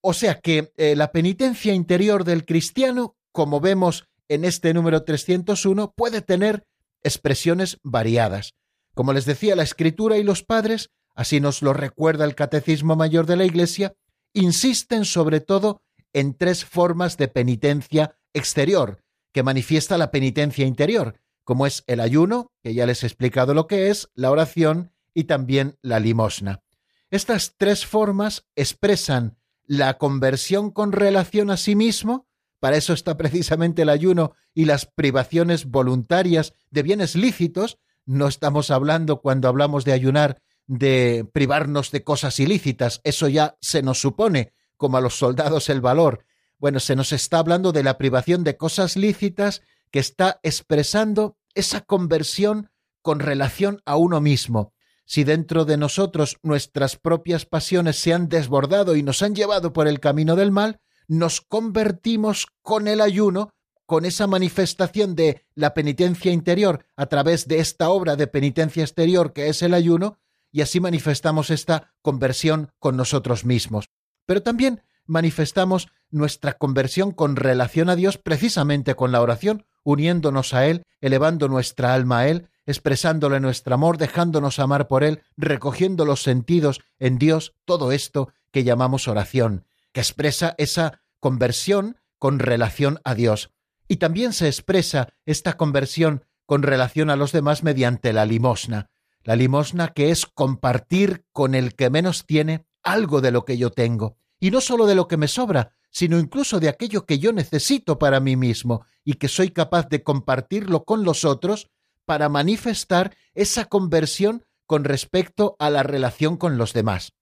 [0.01, 5.93] O sea que eh, la penitencia interior del cristiano, como vemos en este número 301,
[5.97, 6.65] puede tener
[7.03, 8.55] expresiones variadas.
[8.95, 13.27] Como les decía, la escritura y los padres, así nos lo recuerda el Catecismo Mayor
[13.27, 13.97] de la Iglesia,
[14.33, 15.83] insisten sobre todo
[16.13, 19.01] en tres formas de penitencia exterior,
[19.33, 23.67] que manifiesta la penitencia interior, como es el ayuno, que ya les he explicado lo
[23.67, 26.63] que es, la oración y también la limosna.
[27.11, 32.29] Estas tres formas expresan la conversión con relación a sí mismo,
[32.61, 38.71] para eso está precisamente el ayuno y las privaciones voluntarias de bienes lícitos, no estamos
[38.71, 44.53] hablando cuando hablamos de ayunar de privarnos de cosas ilícitas, eso ya se nos supone,
[44.77, 46.27] como a los soldados el valor.
[46.59, 51.81] Bueno, se nos está hablando de la privación de cosas lícitas que está expresando esa
[51.81, 52.69] conversión
[53.01, 54.75] con relación a uno mismo,
[55.07, 59.89] si dentro de nosotros nuestras propias pasiones se han desbordado y nos han llevado por
[59.89, 63.55] el camino del mal, nos convertimos con el ayuno,
[63.87, 69.33] con esa manifestación de la penitencia interior a través de esta obra de penitencia exterior
[69.33, 70.19] que es el ayuno,
[70.51, 73.89] y así manifestamos esta conversión con nosotros mismos.
[74.27, 80.67] Pero también manifestamos nuestra conversión con relación a Dios precisamente con la oración, uniéndonos a
[80.67, 86.23] Él, elevando nuestra alma a Él, expresándole nuestro amor, dejándonos amar por Él, recogiendo los
[86.23, 93.15] sentidos en Dios, todo esto que llamamos oración, que expresa esa conversión con relación a
[93.15, 93.51] Dios.
[93.89, 98.91] Y también se expresa esta conversión con relación a los demás mediante la limosna.
[99.23, 103.71] La limosna que es compartir con el que menos tiene algo de lo que yo
[103.71, 107.33] tengo y no sólo de lo que me sobra, sino incluso de aquello que yo
[107.33, 111.71] necesito para mí mismo y que soy capaz de compartirlo con los otros
[112.07, 117.13] para manifestar esa conversión con respecto a la relación con los demás.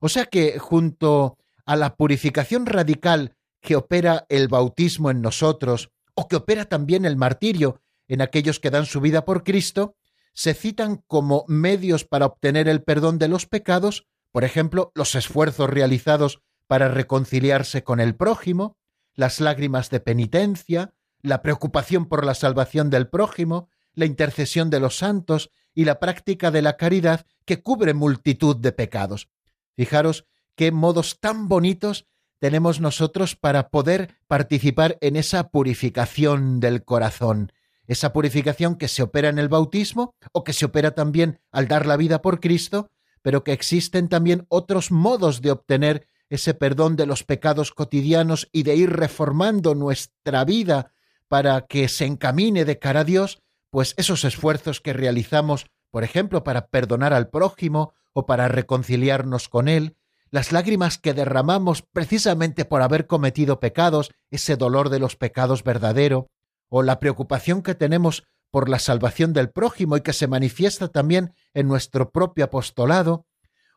[0.00, 6.28] O sea que junto a la purificación radical que opera el bautismo en nosotros, o
[6.28, 9.94] que opera también el martirio en aquellos que dan su vida por Cristo,
[10.34, 15.70] se citan como medios para obtener el perdón de los pecados, por ejemplo, los esfuerzos
[15.70, 18.76] realizados para reconciliarse con el prójimo,
[19.14, 24.96] las lágrimas de penitencia, la preocupación por la salvación del prójimo, la intercesión de los
[24.96, 29.28] santos y la práctica de la caridad que cubre multitud de pecados.
[29.76, 32.06] Fijaros qué modos tan bonitos
[32.38, 37.52] tenemos nosotros para poder participar en esa purificación del corazón,
[37.86, 41.86] esa purificación que se opera en el bautismo o que se opera también al dar
[41.86, 42.90] la vida por Cristo,
[43.22, 48.62] pero que existen también otros modos de obtener ese perdón de los pecados cotidianos y
[48.62, 50.92] de ir reformando nuestra vida
[51.28, 53.41] para que se encamine de cara a Dios,
[53.72, 59.66] pues esos esfuerzos que realizamos, por ejemplo, para perdonar al prójimo o para reconciliarnos con
[59.66, 59.96] él,
[60.30, 66.28] las lágrimas que derramamos precisamente por haber cometido pecados, ese dolor de los pecados verdadero,
[66.68, 71.32] o la preocupación que tenemos por la salvación del prójimo y que se manifiesta también
[71.54, 73.24] en nuestro propio apostolado,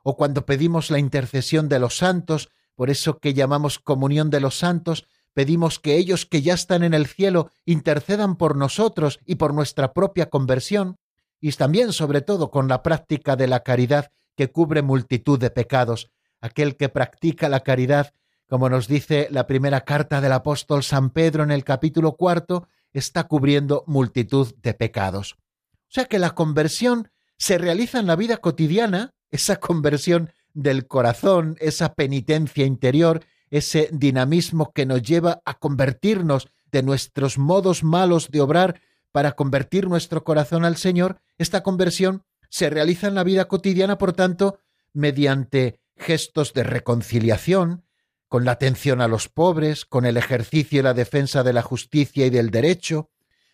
[0.03, 4.59] o cuando pedimos la intercesión de los santos, por eso que llamamos comunión de los
[4.59, 9.53] santos, pedimos que ellos que ya están en el cielo intercedan por nosotros y por
[9.53, 10.97] nuestra propia conversión,
[11.41, 16.09] y también sobre todo con la práctica de la caridad que cubre multitud de pecados.
[16.39, 18.13] Aquel que practica la caridad,
[18.47, 23.25] como nos dice la primera carta del apóstol San Pedro en el capítulo cuarto, está
[23.25, 25.33] cubriendo multitud de pecados.
[25.33, 31.57] O sea que la conversión se realiza en la vida cotidiana esa conversión del corazón,
[31.59, 38.41] esa penitencia interior, ese dinamismo que nos lleva a convertirnos de nuestros modos malos de
[38.41, 38.81] obrar
[39.11, 44.13] para convertir nuestro corazón al Señor, esta conversión se realiza en la vida cotidiana, por
[44.13, 44.59] tanto,
[44.93, 47.85] mediante gestos de reconciliación,
[48.27, 52.25] con la atención a los pobres, con el ejercicio y la defensa de la justicia
[52.25, 53.09] y del derecho,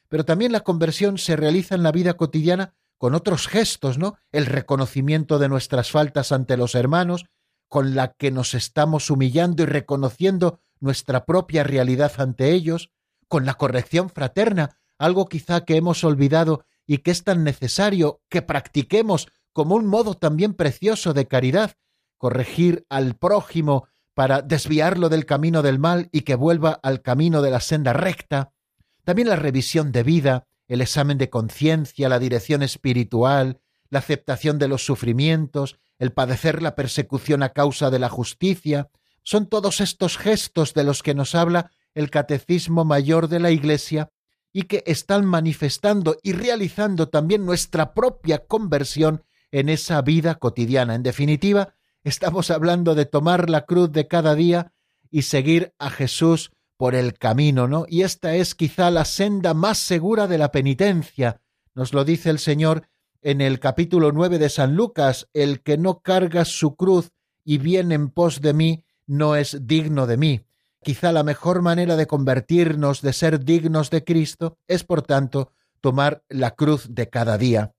[0.07, 4.17] pero también la conversión se realiza en la vida cotidiana con otros gestos, ¿no?
[4.31, 7.25] El reconocimiento de nuestras faltas ante los hermanos,
[7.71, 12.91] con la que nos estamos humillando y reconociendo nuestra propia realidad ante ellos,
[13.29, 18.41] con la corrección fraterna, algo quizá que hemos olvidado y que es tan necesario que
[18.41, 21.77] practiquemos como un modo también precioso de caridad,
[22.17, 27.51] corregir al prójimo para desviarlo del camino del mal y que vuelva al camino de
[27.51, 28.51] la senda recta,
[29.05, 34.67] también la revisión de vida, el examen de conciencia, la dirección espiritual, la aceptación de
[34.67, 38.89] los sufrimientos, el padecer la persecución a causa de la justicia,
[39.21, 44.09] son todos estos gestos de los que nos habla el Catecismo Mayor de la Iglesia
[44.51, 50.95] y que están manifestando y realizando también nuestra propia conversión en esa vida cotidiana.
[50.95, 54.73] En definitiva, estamos hablando de tomar la cruz de cada día
[55.11, 57.85] y seguir a Jesús por el camino, ¿no?
[57.87, 61.41] Y esta es quizá la senda más segura de la penitencia.
[61.75, 62.87] Nos lo dice el Señor
[63.21, 67.11] en el capítulo nueve de San Lucas, el que no carga su cruz
[67.43, 70.45] y viene en pos de mí, no es digno de mí.
[70.83, 76.23] Quizá la mejor manera de convertirnos, de ser dignos de Cristo, es por tanto tomar
[76.29, 77.73] la cruz de cada día.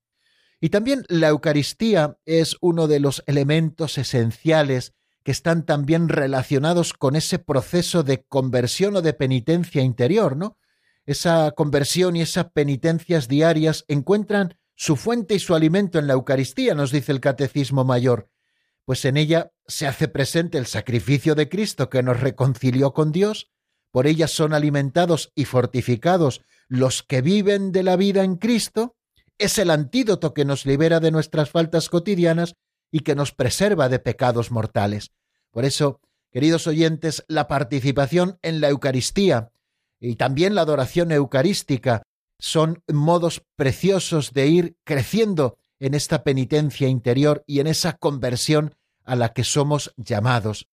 [0.60, 7.16] Y también la Eucaristía es uno de los elementos esenciales que están también relacionados con
[7.16, 10.56] ese proceso de conversión o de penitencia interior, ¿no?
[11.04, 16.74] Esa conversión y esas penitencias diarias encuentran su fuente y su alimento en la Eucaristía,
[16.74, 18.28] nos dice el Catecismo Mayor,
[18.84, 23.50] pues en ella se hace presente el sacrificio de Cristo que nos reconcilió con Dios,
[23.90, 28.96] por ella son alimentados y fortificados los que viven de la vida en Cristo,
[29.38, 32.54] es el antídoto que nos libera de nuestras faltas cotidianas
[32.90, 35.12] y que nos preserva de pecados mortales.
[35.50, 36.00] Por eso,
[36.30, 39.52] queridos oyentes, la participación en la Eucaristía,
[40.00, 42.02] y también la adoración eucarística
[42.42, 48.74] son modos preciosos de ir creciendo en esta penitencia interior y en esa conversión
[49.04, 50.68] a la que somos llamados.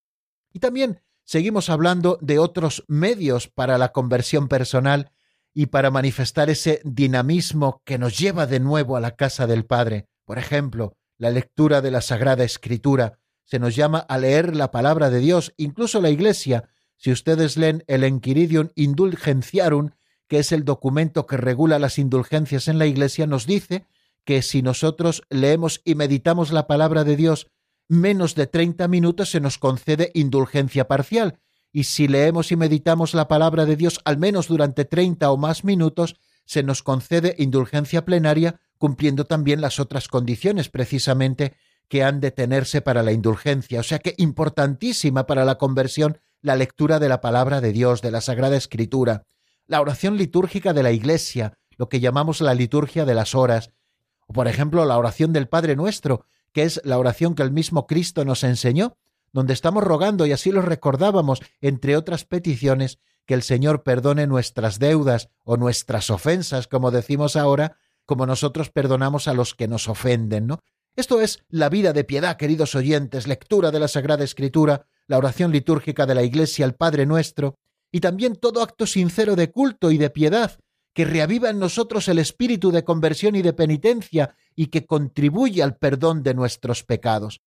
[0.51, 5.11] Y también seguimos hablando de otros medios para la conversión personal
[5.53, 10.07] y para manifestar ese dinamismo que nos lleva de nuevo a la casa del Padre.
[10.25, 13.19] Por ejemplo, la lectura de la Sagrada Escritura.
[13.43, 15.53] Se nos llama a leer la palabra de Dios.
[15.55, 16.67] Incluso la Iglesia
[16.99, 19.91] si ustedes leen el Enquiridium Indulgentiarum,
[20.29, 23.87] que es el documento que regula las indulgencias en la Iglesia, nos dice
[24.23, 27.47] que si nosotros leemos y meditamos la palabra de Dios
[27.87, 31.39] menos de 30 minutos se nos concede indulgencia parcial,
[31.73, 35.63] y si leemos y meditamos la palabra de Dios al menos durante 30 o más
[35.63, 36.15] minutos,
[36.45, 41.55] se nos concede indulgencia plenaria, cumpliendo también las otras condiciones precisamente
[41.87, 43.79] que han de tenerse para la indulgencia.
[43.79, 48.11] O sea que importantísima para la conversión la lectura de la palabra de Dios, de
[48.11, 49.23] la Sagrada Escritura,
[49.69, 53.71] la oración litúrgica de la Iglesia, lo que llamamos la liturgia de las horas,
[54.27, 57.85] o por ejemplo la oración del Padre Nuestro, que es la oración que el mismo
[57.85, 58.97] Cristo nos enseñó,
[59.31, 62.97] donde estamos rogando, y así lo recordábamos, entre otras peticiones,
[63.27, 69.27] que el Señor perdone nuestras deudas o nuestras ofensas, como decimos ahora, como nosotros perdonamos
[69.27, 70.59] a los que nos ofenden, ¿no?
[70.95, 75.51] Esto es la vida de piedad, queridos oyentes, lectura de la Sagrada Escritura, la oración
[75.51, 77.58] litúrgica de la Iglesia, el Padre Nuestro,
[77.91, 80.59] y también todo acto sincero de culto y de piedad,
[80.93, 85.77] que reaviva en nosotros el espíritu de conversión y de penitencia y que contribuye al
[85.77, 87.41] perdón de nuestros pecados.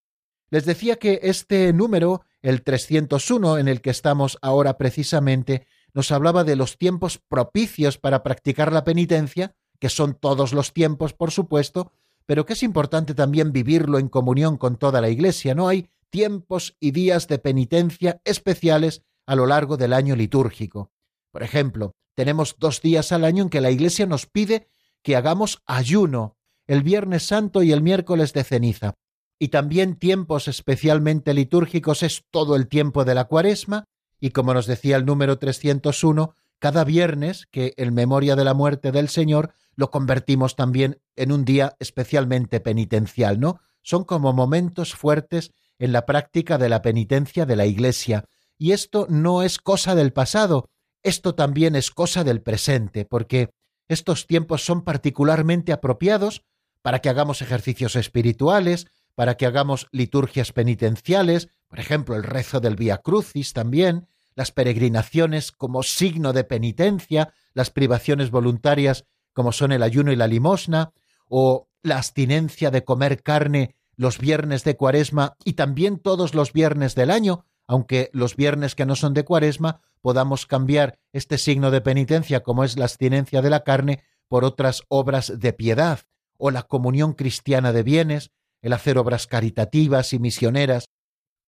[0.51, 6.45] Les decía que este número, el 301, en el que estamos ahora precisamente, nos hablaba
[6.45, 11.93] de los tiempos propicios para practicar la penitencia, que son todos los tiempos, por supuesto,
[12.27, 15.55] pero que es importante también vivirlo en comunión con toda la Iglesia.
[15.55, 20.91] No hay tiempos y días de penitencia especiales a lo largo del año litúrgico.
[21.31, 24.69] Por ejemplo, tenemos dos días al año en que la Iglesia nos pide
[25.03, 28.95] que hagamos ayuno, el Viernes Santo y el miércoles de ceniza.
[29.39, 33.85] Y también tiempos especialmente litúrgicos es todo el tiempo de la cuaresma,
[34.21, 38.93] y como nos decía el número 301, cada viernes, que en memoria de la muerte
[38.93, 43.61] del Señor, lo convertimos también en un día especialmente penitencial, ¿no?
[43.83, 45.51] Son como momentos fuertes
[45.81, 48.27] en la práctica de la penitencia de la Iglesia.
[48.59, 50.69] Y esto no es cosa del pasado,
[51.03, 53.51] esto también es cosa del presente, porque
[53.89, 56.45] estos tiempos son particularmente apropiados
[56.81, 62.77] para que hagamos ejercicios espirituales, para que hagamos liturgias penitenciales, por ejemplo, el rezo del
[62.77, 69.83] Vía Crucis también, las peregrinaciones como signo de penitencia, las privaciones voluntarias como son el
[69.83, 70.93] ayuno y la limosna,
[71.29, 76.95] o la abstinencia de comer carne los viernes de cuaresma y también todos los viernes
[76.95, 81.81] del año, aunque los viernes que no son de cuaresma podamos cambiar este signo de
[81.81, 86.01] penitencia como es la abstinencia de la carne por otras obras de piedad
[86.37, 88.31] o la comunión cristiana de bienes,
[88.63, 90.87] el hacer obras caritativas y misioneras.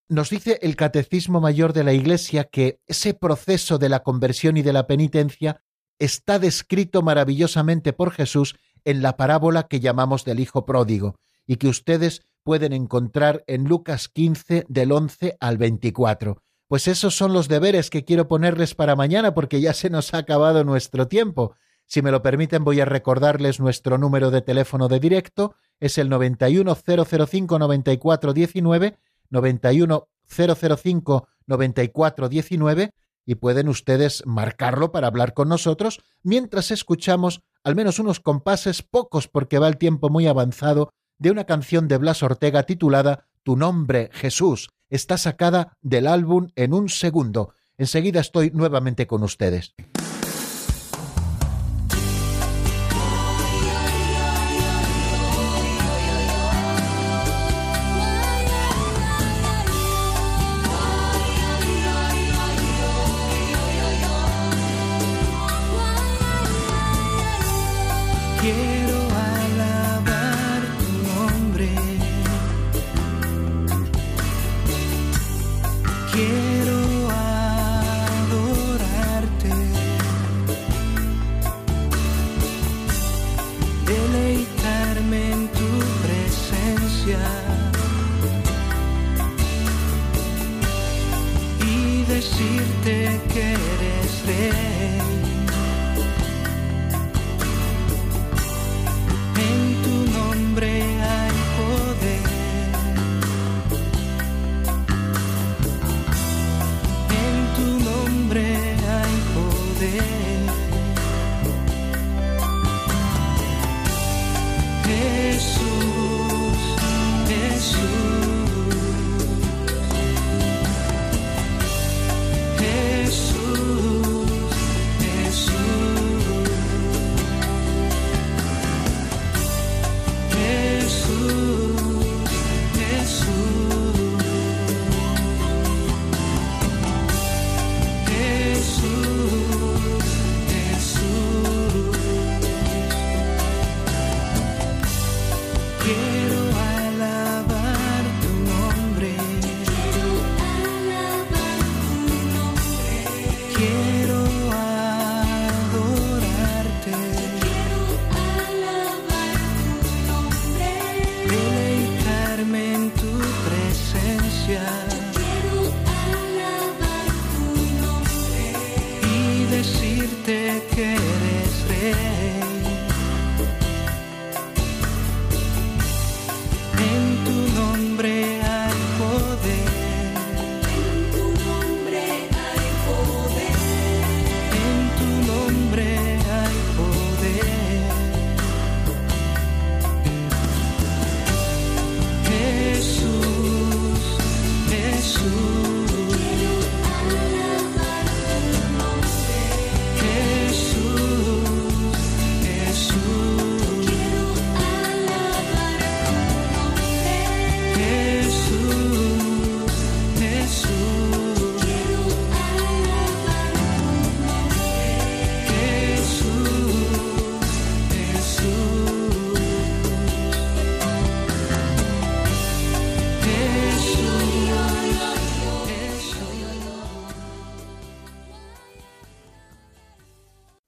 [0.08, 4.62] Nos dice el Catecismo Mayor de la Iglesia que ese proceso de la conversión y
[4.62, 5.62] de la penitencia
[5.98, 11.68] está descrito maravillosamente por Jesús en la parábola que llamamos del Hijo Pródigo, y que
[11.68, 16.42] ustedes pueden encontrar en Lucas 15 del 11 al 24.
[16.68, 20.18] Pues esos son los deberes que quiero ponerles para mañana porque ya se nos ha
[20.18, 21.56] acabado nuestro tiempo.
[21.86, 26.08] Si me lo permiten voy a recordarles nuestro número de teléfono de directo, es el
[26.08, 28.98] 91005 9419,
[29.30, 32.90] 91005 9419
[33.26, 39.28] y pueden ustedes marcarlo para hablar con nosotros mientras escuchamos al menos unos compases pocos
[39.28, 44.10] porque va el tiempo muy avanzado de una canción de Blas Ortega titulada Tu nombre,
[44.12, 44.70] Jesús.
[44.90, 47.54] Está sacada del álbum en un segundo.
[47.78, 49.74] Enseguida estoy nuevamente con ustedes.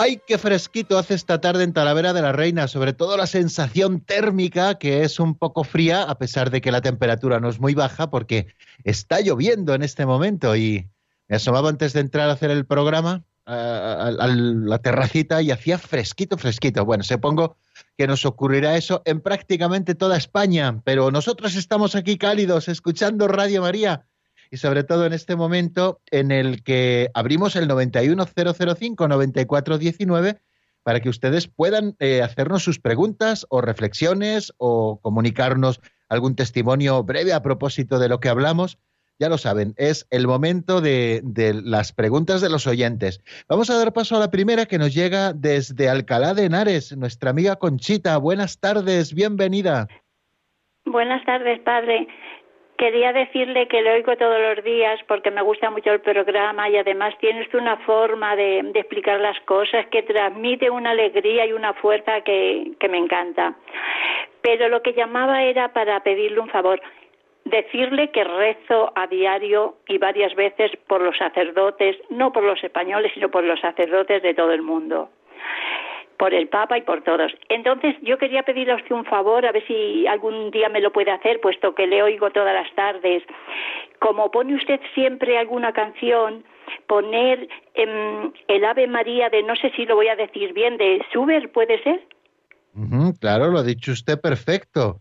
[0.00, 2.68] ¡Ay, qué fresquito hace esta tarde en Talavera de la Reina!
[2.68, 6.80] Sobre todo la sensación térmica, que es un poco fría, a pesar de que la
[6.80, 8.46] temperatura no es muy baja, porque
[8.84, 10.88] Está lloviendo en este momento y
[11.26, 16.36] me asomaba antes de entrar a hacer el programa a, la terracita y hacía fresquito,
[16.36, 16.84] fresquito.
[16.84, 17.56] Bueno, supongo
[17.96, 23.62] que nos ocurrirá eso en prácticamente toda España, pero nosotros estamos aquí cálidos escuchando Radio
[23.62, 24.06] María
[24.50, 30.38] y sobre todo en este momento en el que abrimos el 91005-9419
[30.82, 37.32] para que ustedes puedan eh, hacernos sus preguntas o reflexiones o comunicarnos algún testimonio breve
[37.32, 38.78] a propósito de lo que hablamos,
[39.18, 41.20] ya lo saben, es el momento de,
[41.64, 43.20] las preguntas de los oyentes.
[43.48, 47.30] Vamos a dar paso a la primera que nos llega desde Alcalá de Henares, nuestra
[47.30, 48.16] amiga Conchita.
[48.16, 49.88] Buenas tardes, bienvenida.
[50.86, 52.06] Buenas tardes, padre.
[52.78, 56.76] Quería decirle que lo oigo todos los días porque me gusta mucho el programa y
[56.76, 62.20] además tienes una forma de, explicar las cosas que transmite una alegría y una fuerza
[62.20, 63.56] que, que me encanta.
[64.42, 66.80] Pero lo que llamaba era para pedirle un favor
[67.44, 73.10] decirle que rezo a diario y varias veces por los sacerdotes, no por los españoles,
[73.12, 75.10] sino por los sacerdotes de todo el mundo
[76.18, 77.32] por el Papa y por todos.
[77.48, 80.92] Entonces, yo quería pedirle a usted un favor, a ver si algún día me lo
[80.92, 83.22] puede hacer, puesto que le oigo todas las tardes.
[84.00, 86.44] Como pone usted siempre alguna canción,
[86.86, 91.52] poner el Ave María de, no sé si lo voy a decir bien, de Schubert,
[91.52, 92.00] ¿puede ser?
[93.20, 95.00] claro, lo ha dicho usted perfecto.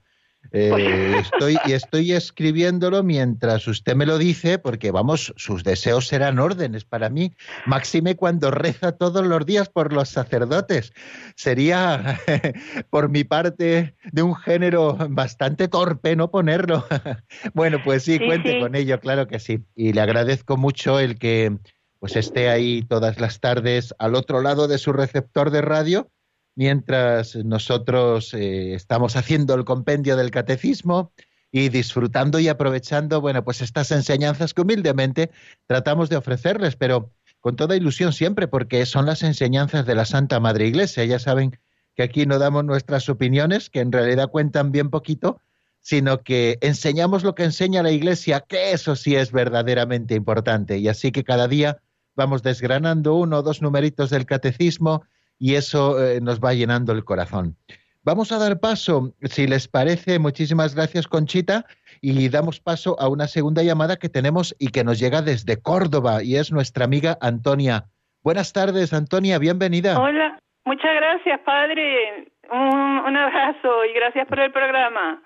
[0.52, 6.40] Eh, estoy, y estoy escribiéndolo mientras usted me lo dice, porque vamos, sus deseos serán
[6.40, 7.34] órdenes para mí.
[7.66, 10.94] Máxime cuando reza todos los días por los sacerdotes.
[11.36, 12.20] Sería,
[12.90, 16.86] por mi parte, de un género bastante torpe no ponerlo.
[17.54, 19.64] bueno, pues sí, cuente con ello, claro que sí.
[19.76, 21.58] Y le agradezco mucho el que
[22.00, 26.12] pues esté ahí todas las tardes al otro lado de su receptor de radio
[26.58, 31.14] mientras nosotros eh, estamos haciendo el compendio del catecismo
[31.52, 35.30] y disfrutando y aprovechando, bueno, pues estas enseñanzas que humildemente
[35.68, 40.40] tratamos de ofrecerles, pero con toda ilusión siempre, porque son las enseñanzas de la Santa
[40.40, 41.06] Madre Iglesia.
[41.06, 41.60] Ya saben
[41.96, 45.40] que aquí no damos nuestras opiniones, que en realidad cuentan bien poquito,
[45.80, 50.80] sino que enseñamos lo que enseña la Iglesia, que eso sí es verdaderamente importante.
[50.80, 51.78] Y así que cada día
[52.16, 55.04] vamos desgranando uno o dos numeritos del catecismo,
[55.40, 57.56] y eso eh, nos va llenando el corazón.
[58.04, 61.66] Vamos a dar paso, si les parece, muchísimas gracias Conchita,
[62.00, 66.24] y damos paso a una segunda llamada que tenemos y que nos llega desde Córdoba,
[66.24, 67.86] y es nuestra amiga Antonia.
[68.24, 70.00] Buenas tardes, Antonia, bienvenida.
[70.00, 72.32] Hola, muchas gracias, padre.
[72.50, 75.22] Un, abrazo y gracias por el programa.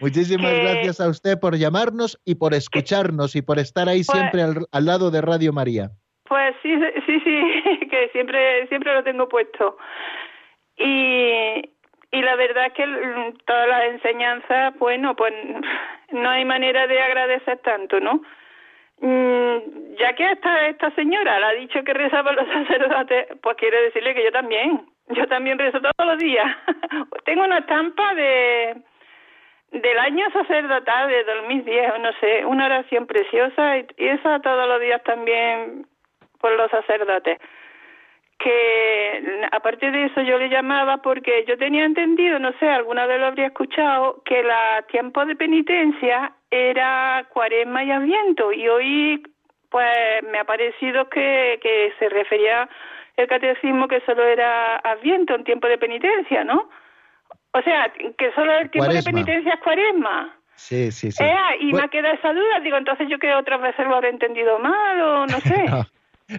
[0.00, 4.42] Muchísimas gracias a usted por llamarnos y por escucharnos y por estar ahí pues siempre
[4.42, 5.90] al lado de Radio María.
[6.28, 6.74] Pues sí,
[7.06, 9.78] sí, sí, que siempre, siempre lo tengo puesto.
[10.76, 11.70] Y,
[12.10, 15.32] y la verdad es que todas las enseñanzas, bueno, pues
[16.10, 18.22] no hay manera de agradecer tanto, ¿no?
[19.00, 23.56] Mm, ya que esta, esta señora la ha dicho que reza por los sacerdotes, pues
[23.56, 26.46] quiero decirle que yo también, yo también rezo todos los días.
[27.24, 28.76] Tengo una estampa de,
[29.72, 35.02] del año sacerdotal de 2010, no sé, una oración preciosa y, esa todos los días
[35.04, 35.86] también
[36.40, 37.38] por los sacerdotes.
[38.38, 43.18] Que aparte de eso yo le llamaba porque yo tenía entendido, no sé, alguna vez
[43.18, 49.22] lo habría escuchado, que la tiempo de penitencia era cuaresma y adviento y hoy
[49.70, 52.68] pues me ha parecido que, que se refería
[53.16, 56.68] el catecismo que solo era adviento, un tiempo de penitencia, ¿no?
[57.52, 60.36] O sea, que solo el tiempo de penitencia es cuaresma.
[60.54, 61.22] Sí, sí, sí.
[61.22, 64.58] Eh, y me queda esa duda, digo, entonces yo que otras veces lo habré entendido
[64.58, 65.64] mal o no sé.
[65.68, 65.84] no,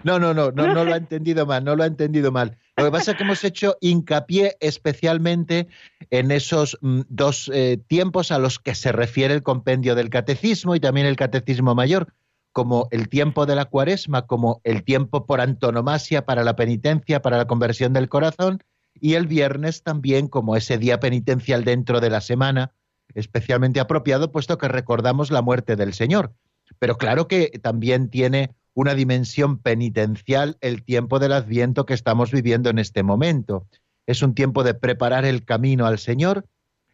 [0.04, 2.56] no, no, no, no, lo ha entendido mal, no lo ha entendido mal.
[2.76, 5.68] Lo que pasa es que hemos hecho hincapié especialmente
[6.10, 10.74] en esos mm, dos eh, tiempos a los que se refiere el compendio del catecismo
[10.74, 12.12] y también el catecismo mayor,
[12.52, 17.36] como el tiempo de la cuaresma, como el tiempo por antonomasia para la penitencia, para
[17.36, 18.62] la conversión del corazón,
[19.00, 22.72] y el viernes también como ese día penitencial dentro de la semana,
[23.14, 26.32] especialmente apropiado puesto que recordamos la muerte del Señor.
[26.78, 32.70] Pero claro que también tiene una dimensión penitencial el tiempo del adviento que estamos viviendo
[32.70, 33.66] en este momento.
[34.06, 36.46] Es un tiempo de preparar el camino al Señor,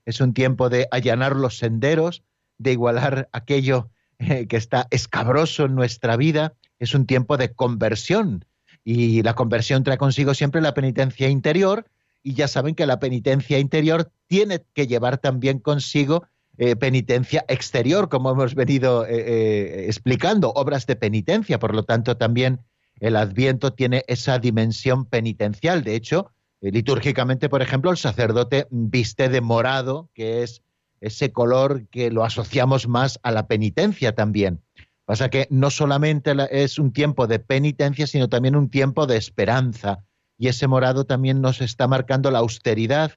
[0.06, 2.22] es un tiempo de allanar los senderos,
[2.56, 8.46] de igualar aquello eh, que está escabroso en nuestra vida, es un tiempo de conversión.
[8.82, 11.84] Y la conversión trae consigo siempre la penitencia interior,
[12.22, 16.26] y ya saben que la penitencia interior tiene que llevar también consigo
[16.56, 21.58] eh, penitencia exterior, como hemos venido eh, eh, explicando, obras de penitencia.
[21.58, 22.60] Por lo tanto, también
[23.00, 25.82] el adviento tiene esa dimensión penitencial.
[25.82, 26.30] De hecho,
[26.60, 30.62] litúrgicamente, por ejemplo, el sacerdote viste de morado, que es
[31.00, 34.62] ese color que lo asociamos más a la penitencia también.
[35.04, 40.04] Pasa que no solamente es un tiempo de penitencia, sino también un tiempo de esperanza,
[40.38, 43.12] y ese morado también nos está marcando la austeridad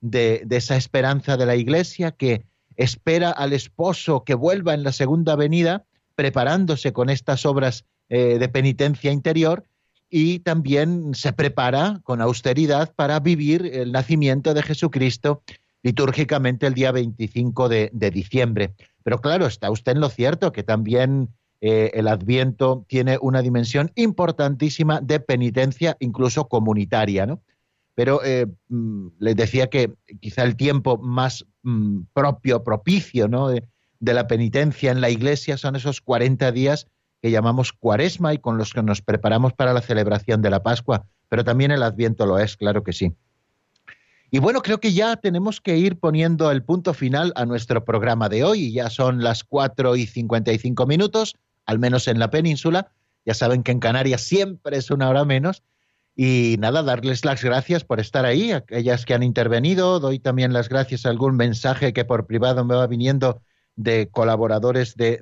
[0.00, 2.44] de, esa esperanza de la Iglesia que
[2.76, 8.48] espera al esposo que vuelva en la segunda venida, preparándose con estas obras eh, de
[8.48, 9.64] penitencia interior
[10.10, 15.42] y también se prepara con austeridad para vivir el nacimiento de Jesucristo
[15.82, 18.74] litúrgicamente el día 25 de, diciembre.
[19.02, 23.90] Pero claro, está usted en lo cierto que también eh, el Adviento tiene una dimensión
[23.94, 27.40] importantísima de penitencia, incluso comunitaria, ¿no?
[27.94, 33.48] Pero eh, mm, les decía que quizá el tiempo más mm, propio, propicio, ¿no?
[33.48, 33.64] De,
[34.00, 36.88] la penitencia en la iglesia son esos 40 días
[37.20, 41.06] que llamamos cuaresma y con los que nos preparamos para la celebración de la Pascua,
[41.28, 43.14] pero también el Adviento lo es, claro que sí.
[44.32, 48.28] Y bueno, creo que ya tenemos que ir poniendo el punto final a nuestro programa
[48.30, 48.72] de hoy.
[48.72, 51.36] Ya son las 4 y 55 minutos
[51.66, 52.92] al menos en la península.
[53.24, 55.62] Ya saben que en Canarias siempre es una hora menos.
[56.14, 59.98] Y nada, darles las gracias por estar ahí, aquellas que han intervenido.
[59.98, 63.40] Doy también las gracias a algún mensaje que por privado me va viniendo
[63.76, 65.20] de colaboradores de,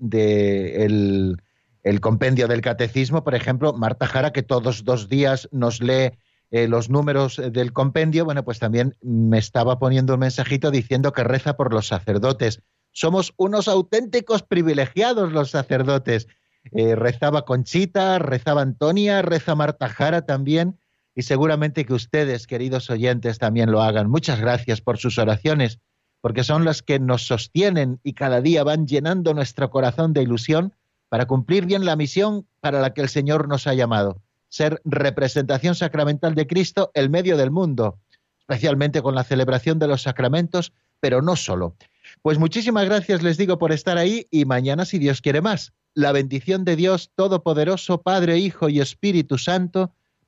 [1.83, 3.23] el, compendio del catecismo.
[3.23, 6.11] Por ejemplo, Marta Jara, que todos dos días nos lee
[6.51, 8.25] eh, los números del compendio.
[8.25, 12.63] Bueno, pues también me estaba poniendo un mensajito diciendo que reza por los sacerdotes.
[12.91, 16.27] Somos unos auténticos privilegiados los sacerdotes.
[16.73, 20.79] Eh, rezaba Conchita, rezaba Antonia, reza Marta Jara también,
[21.15, 24.09] y seguramente que ustedes, queridos oyentes, también lo hagan.
[24.09, 25.81] Muchas gracias por sus oraciones,
[26.21, 30.75] porque son las que nos sostienen y cada día van llenando nuestro corazón de ilusión
[31.09, 35.75] para cumplir bien la misión para la que el Señor nos ha llamado, ser representación
[35.75, 37.99] sacramental de Cristo en medio del mundo,
[38.39, 41.75] especialmente con la celebración de los sacramentos, pero no solo.
[42.23, 45.73] Pues muchísimas gracias les digo por estar ahí y mañana si Dios quiere más.
[45.95, 49.93] La bendición de Dios Todopoderoso, Padre, Hijo y Espíritu Santo,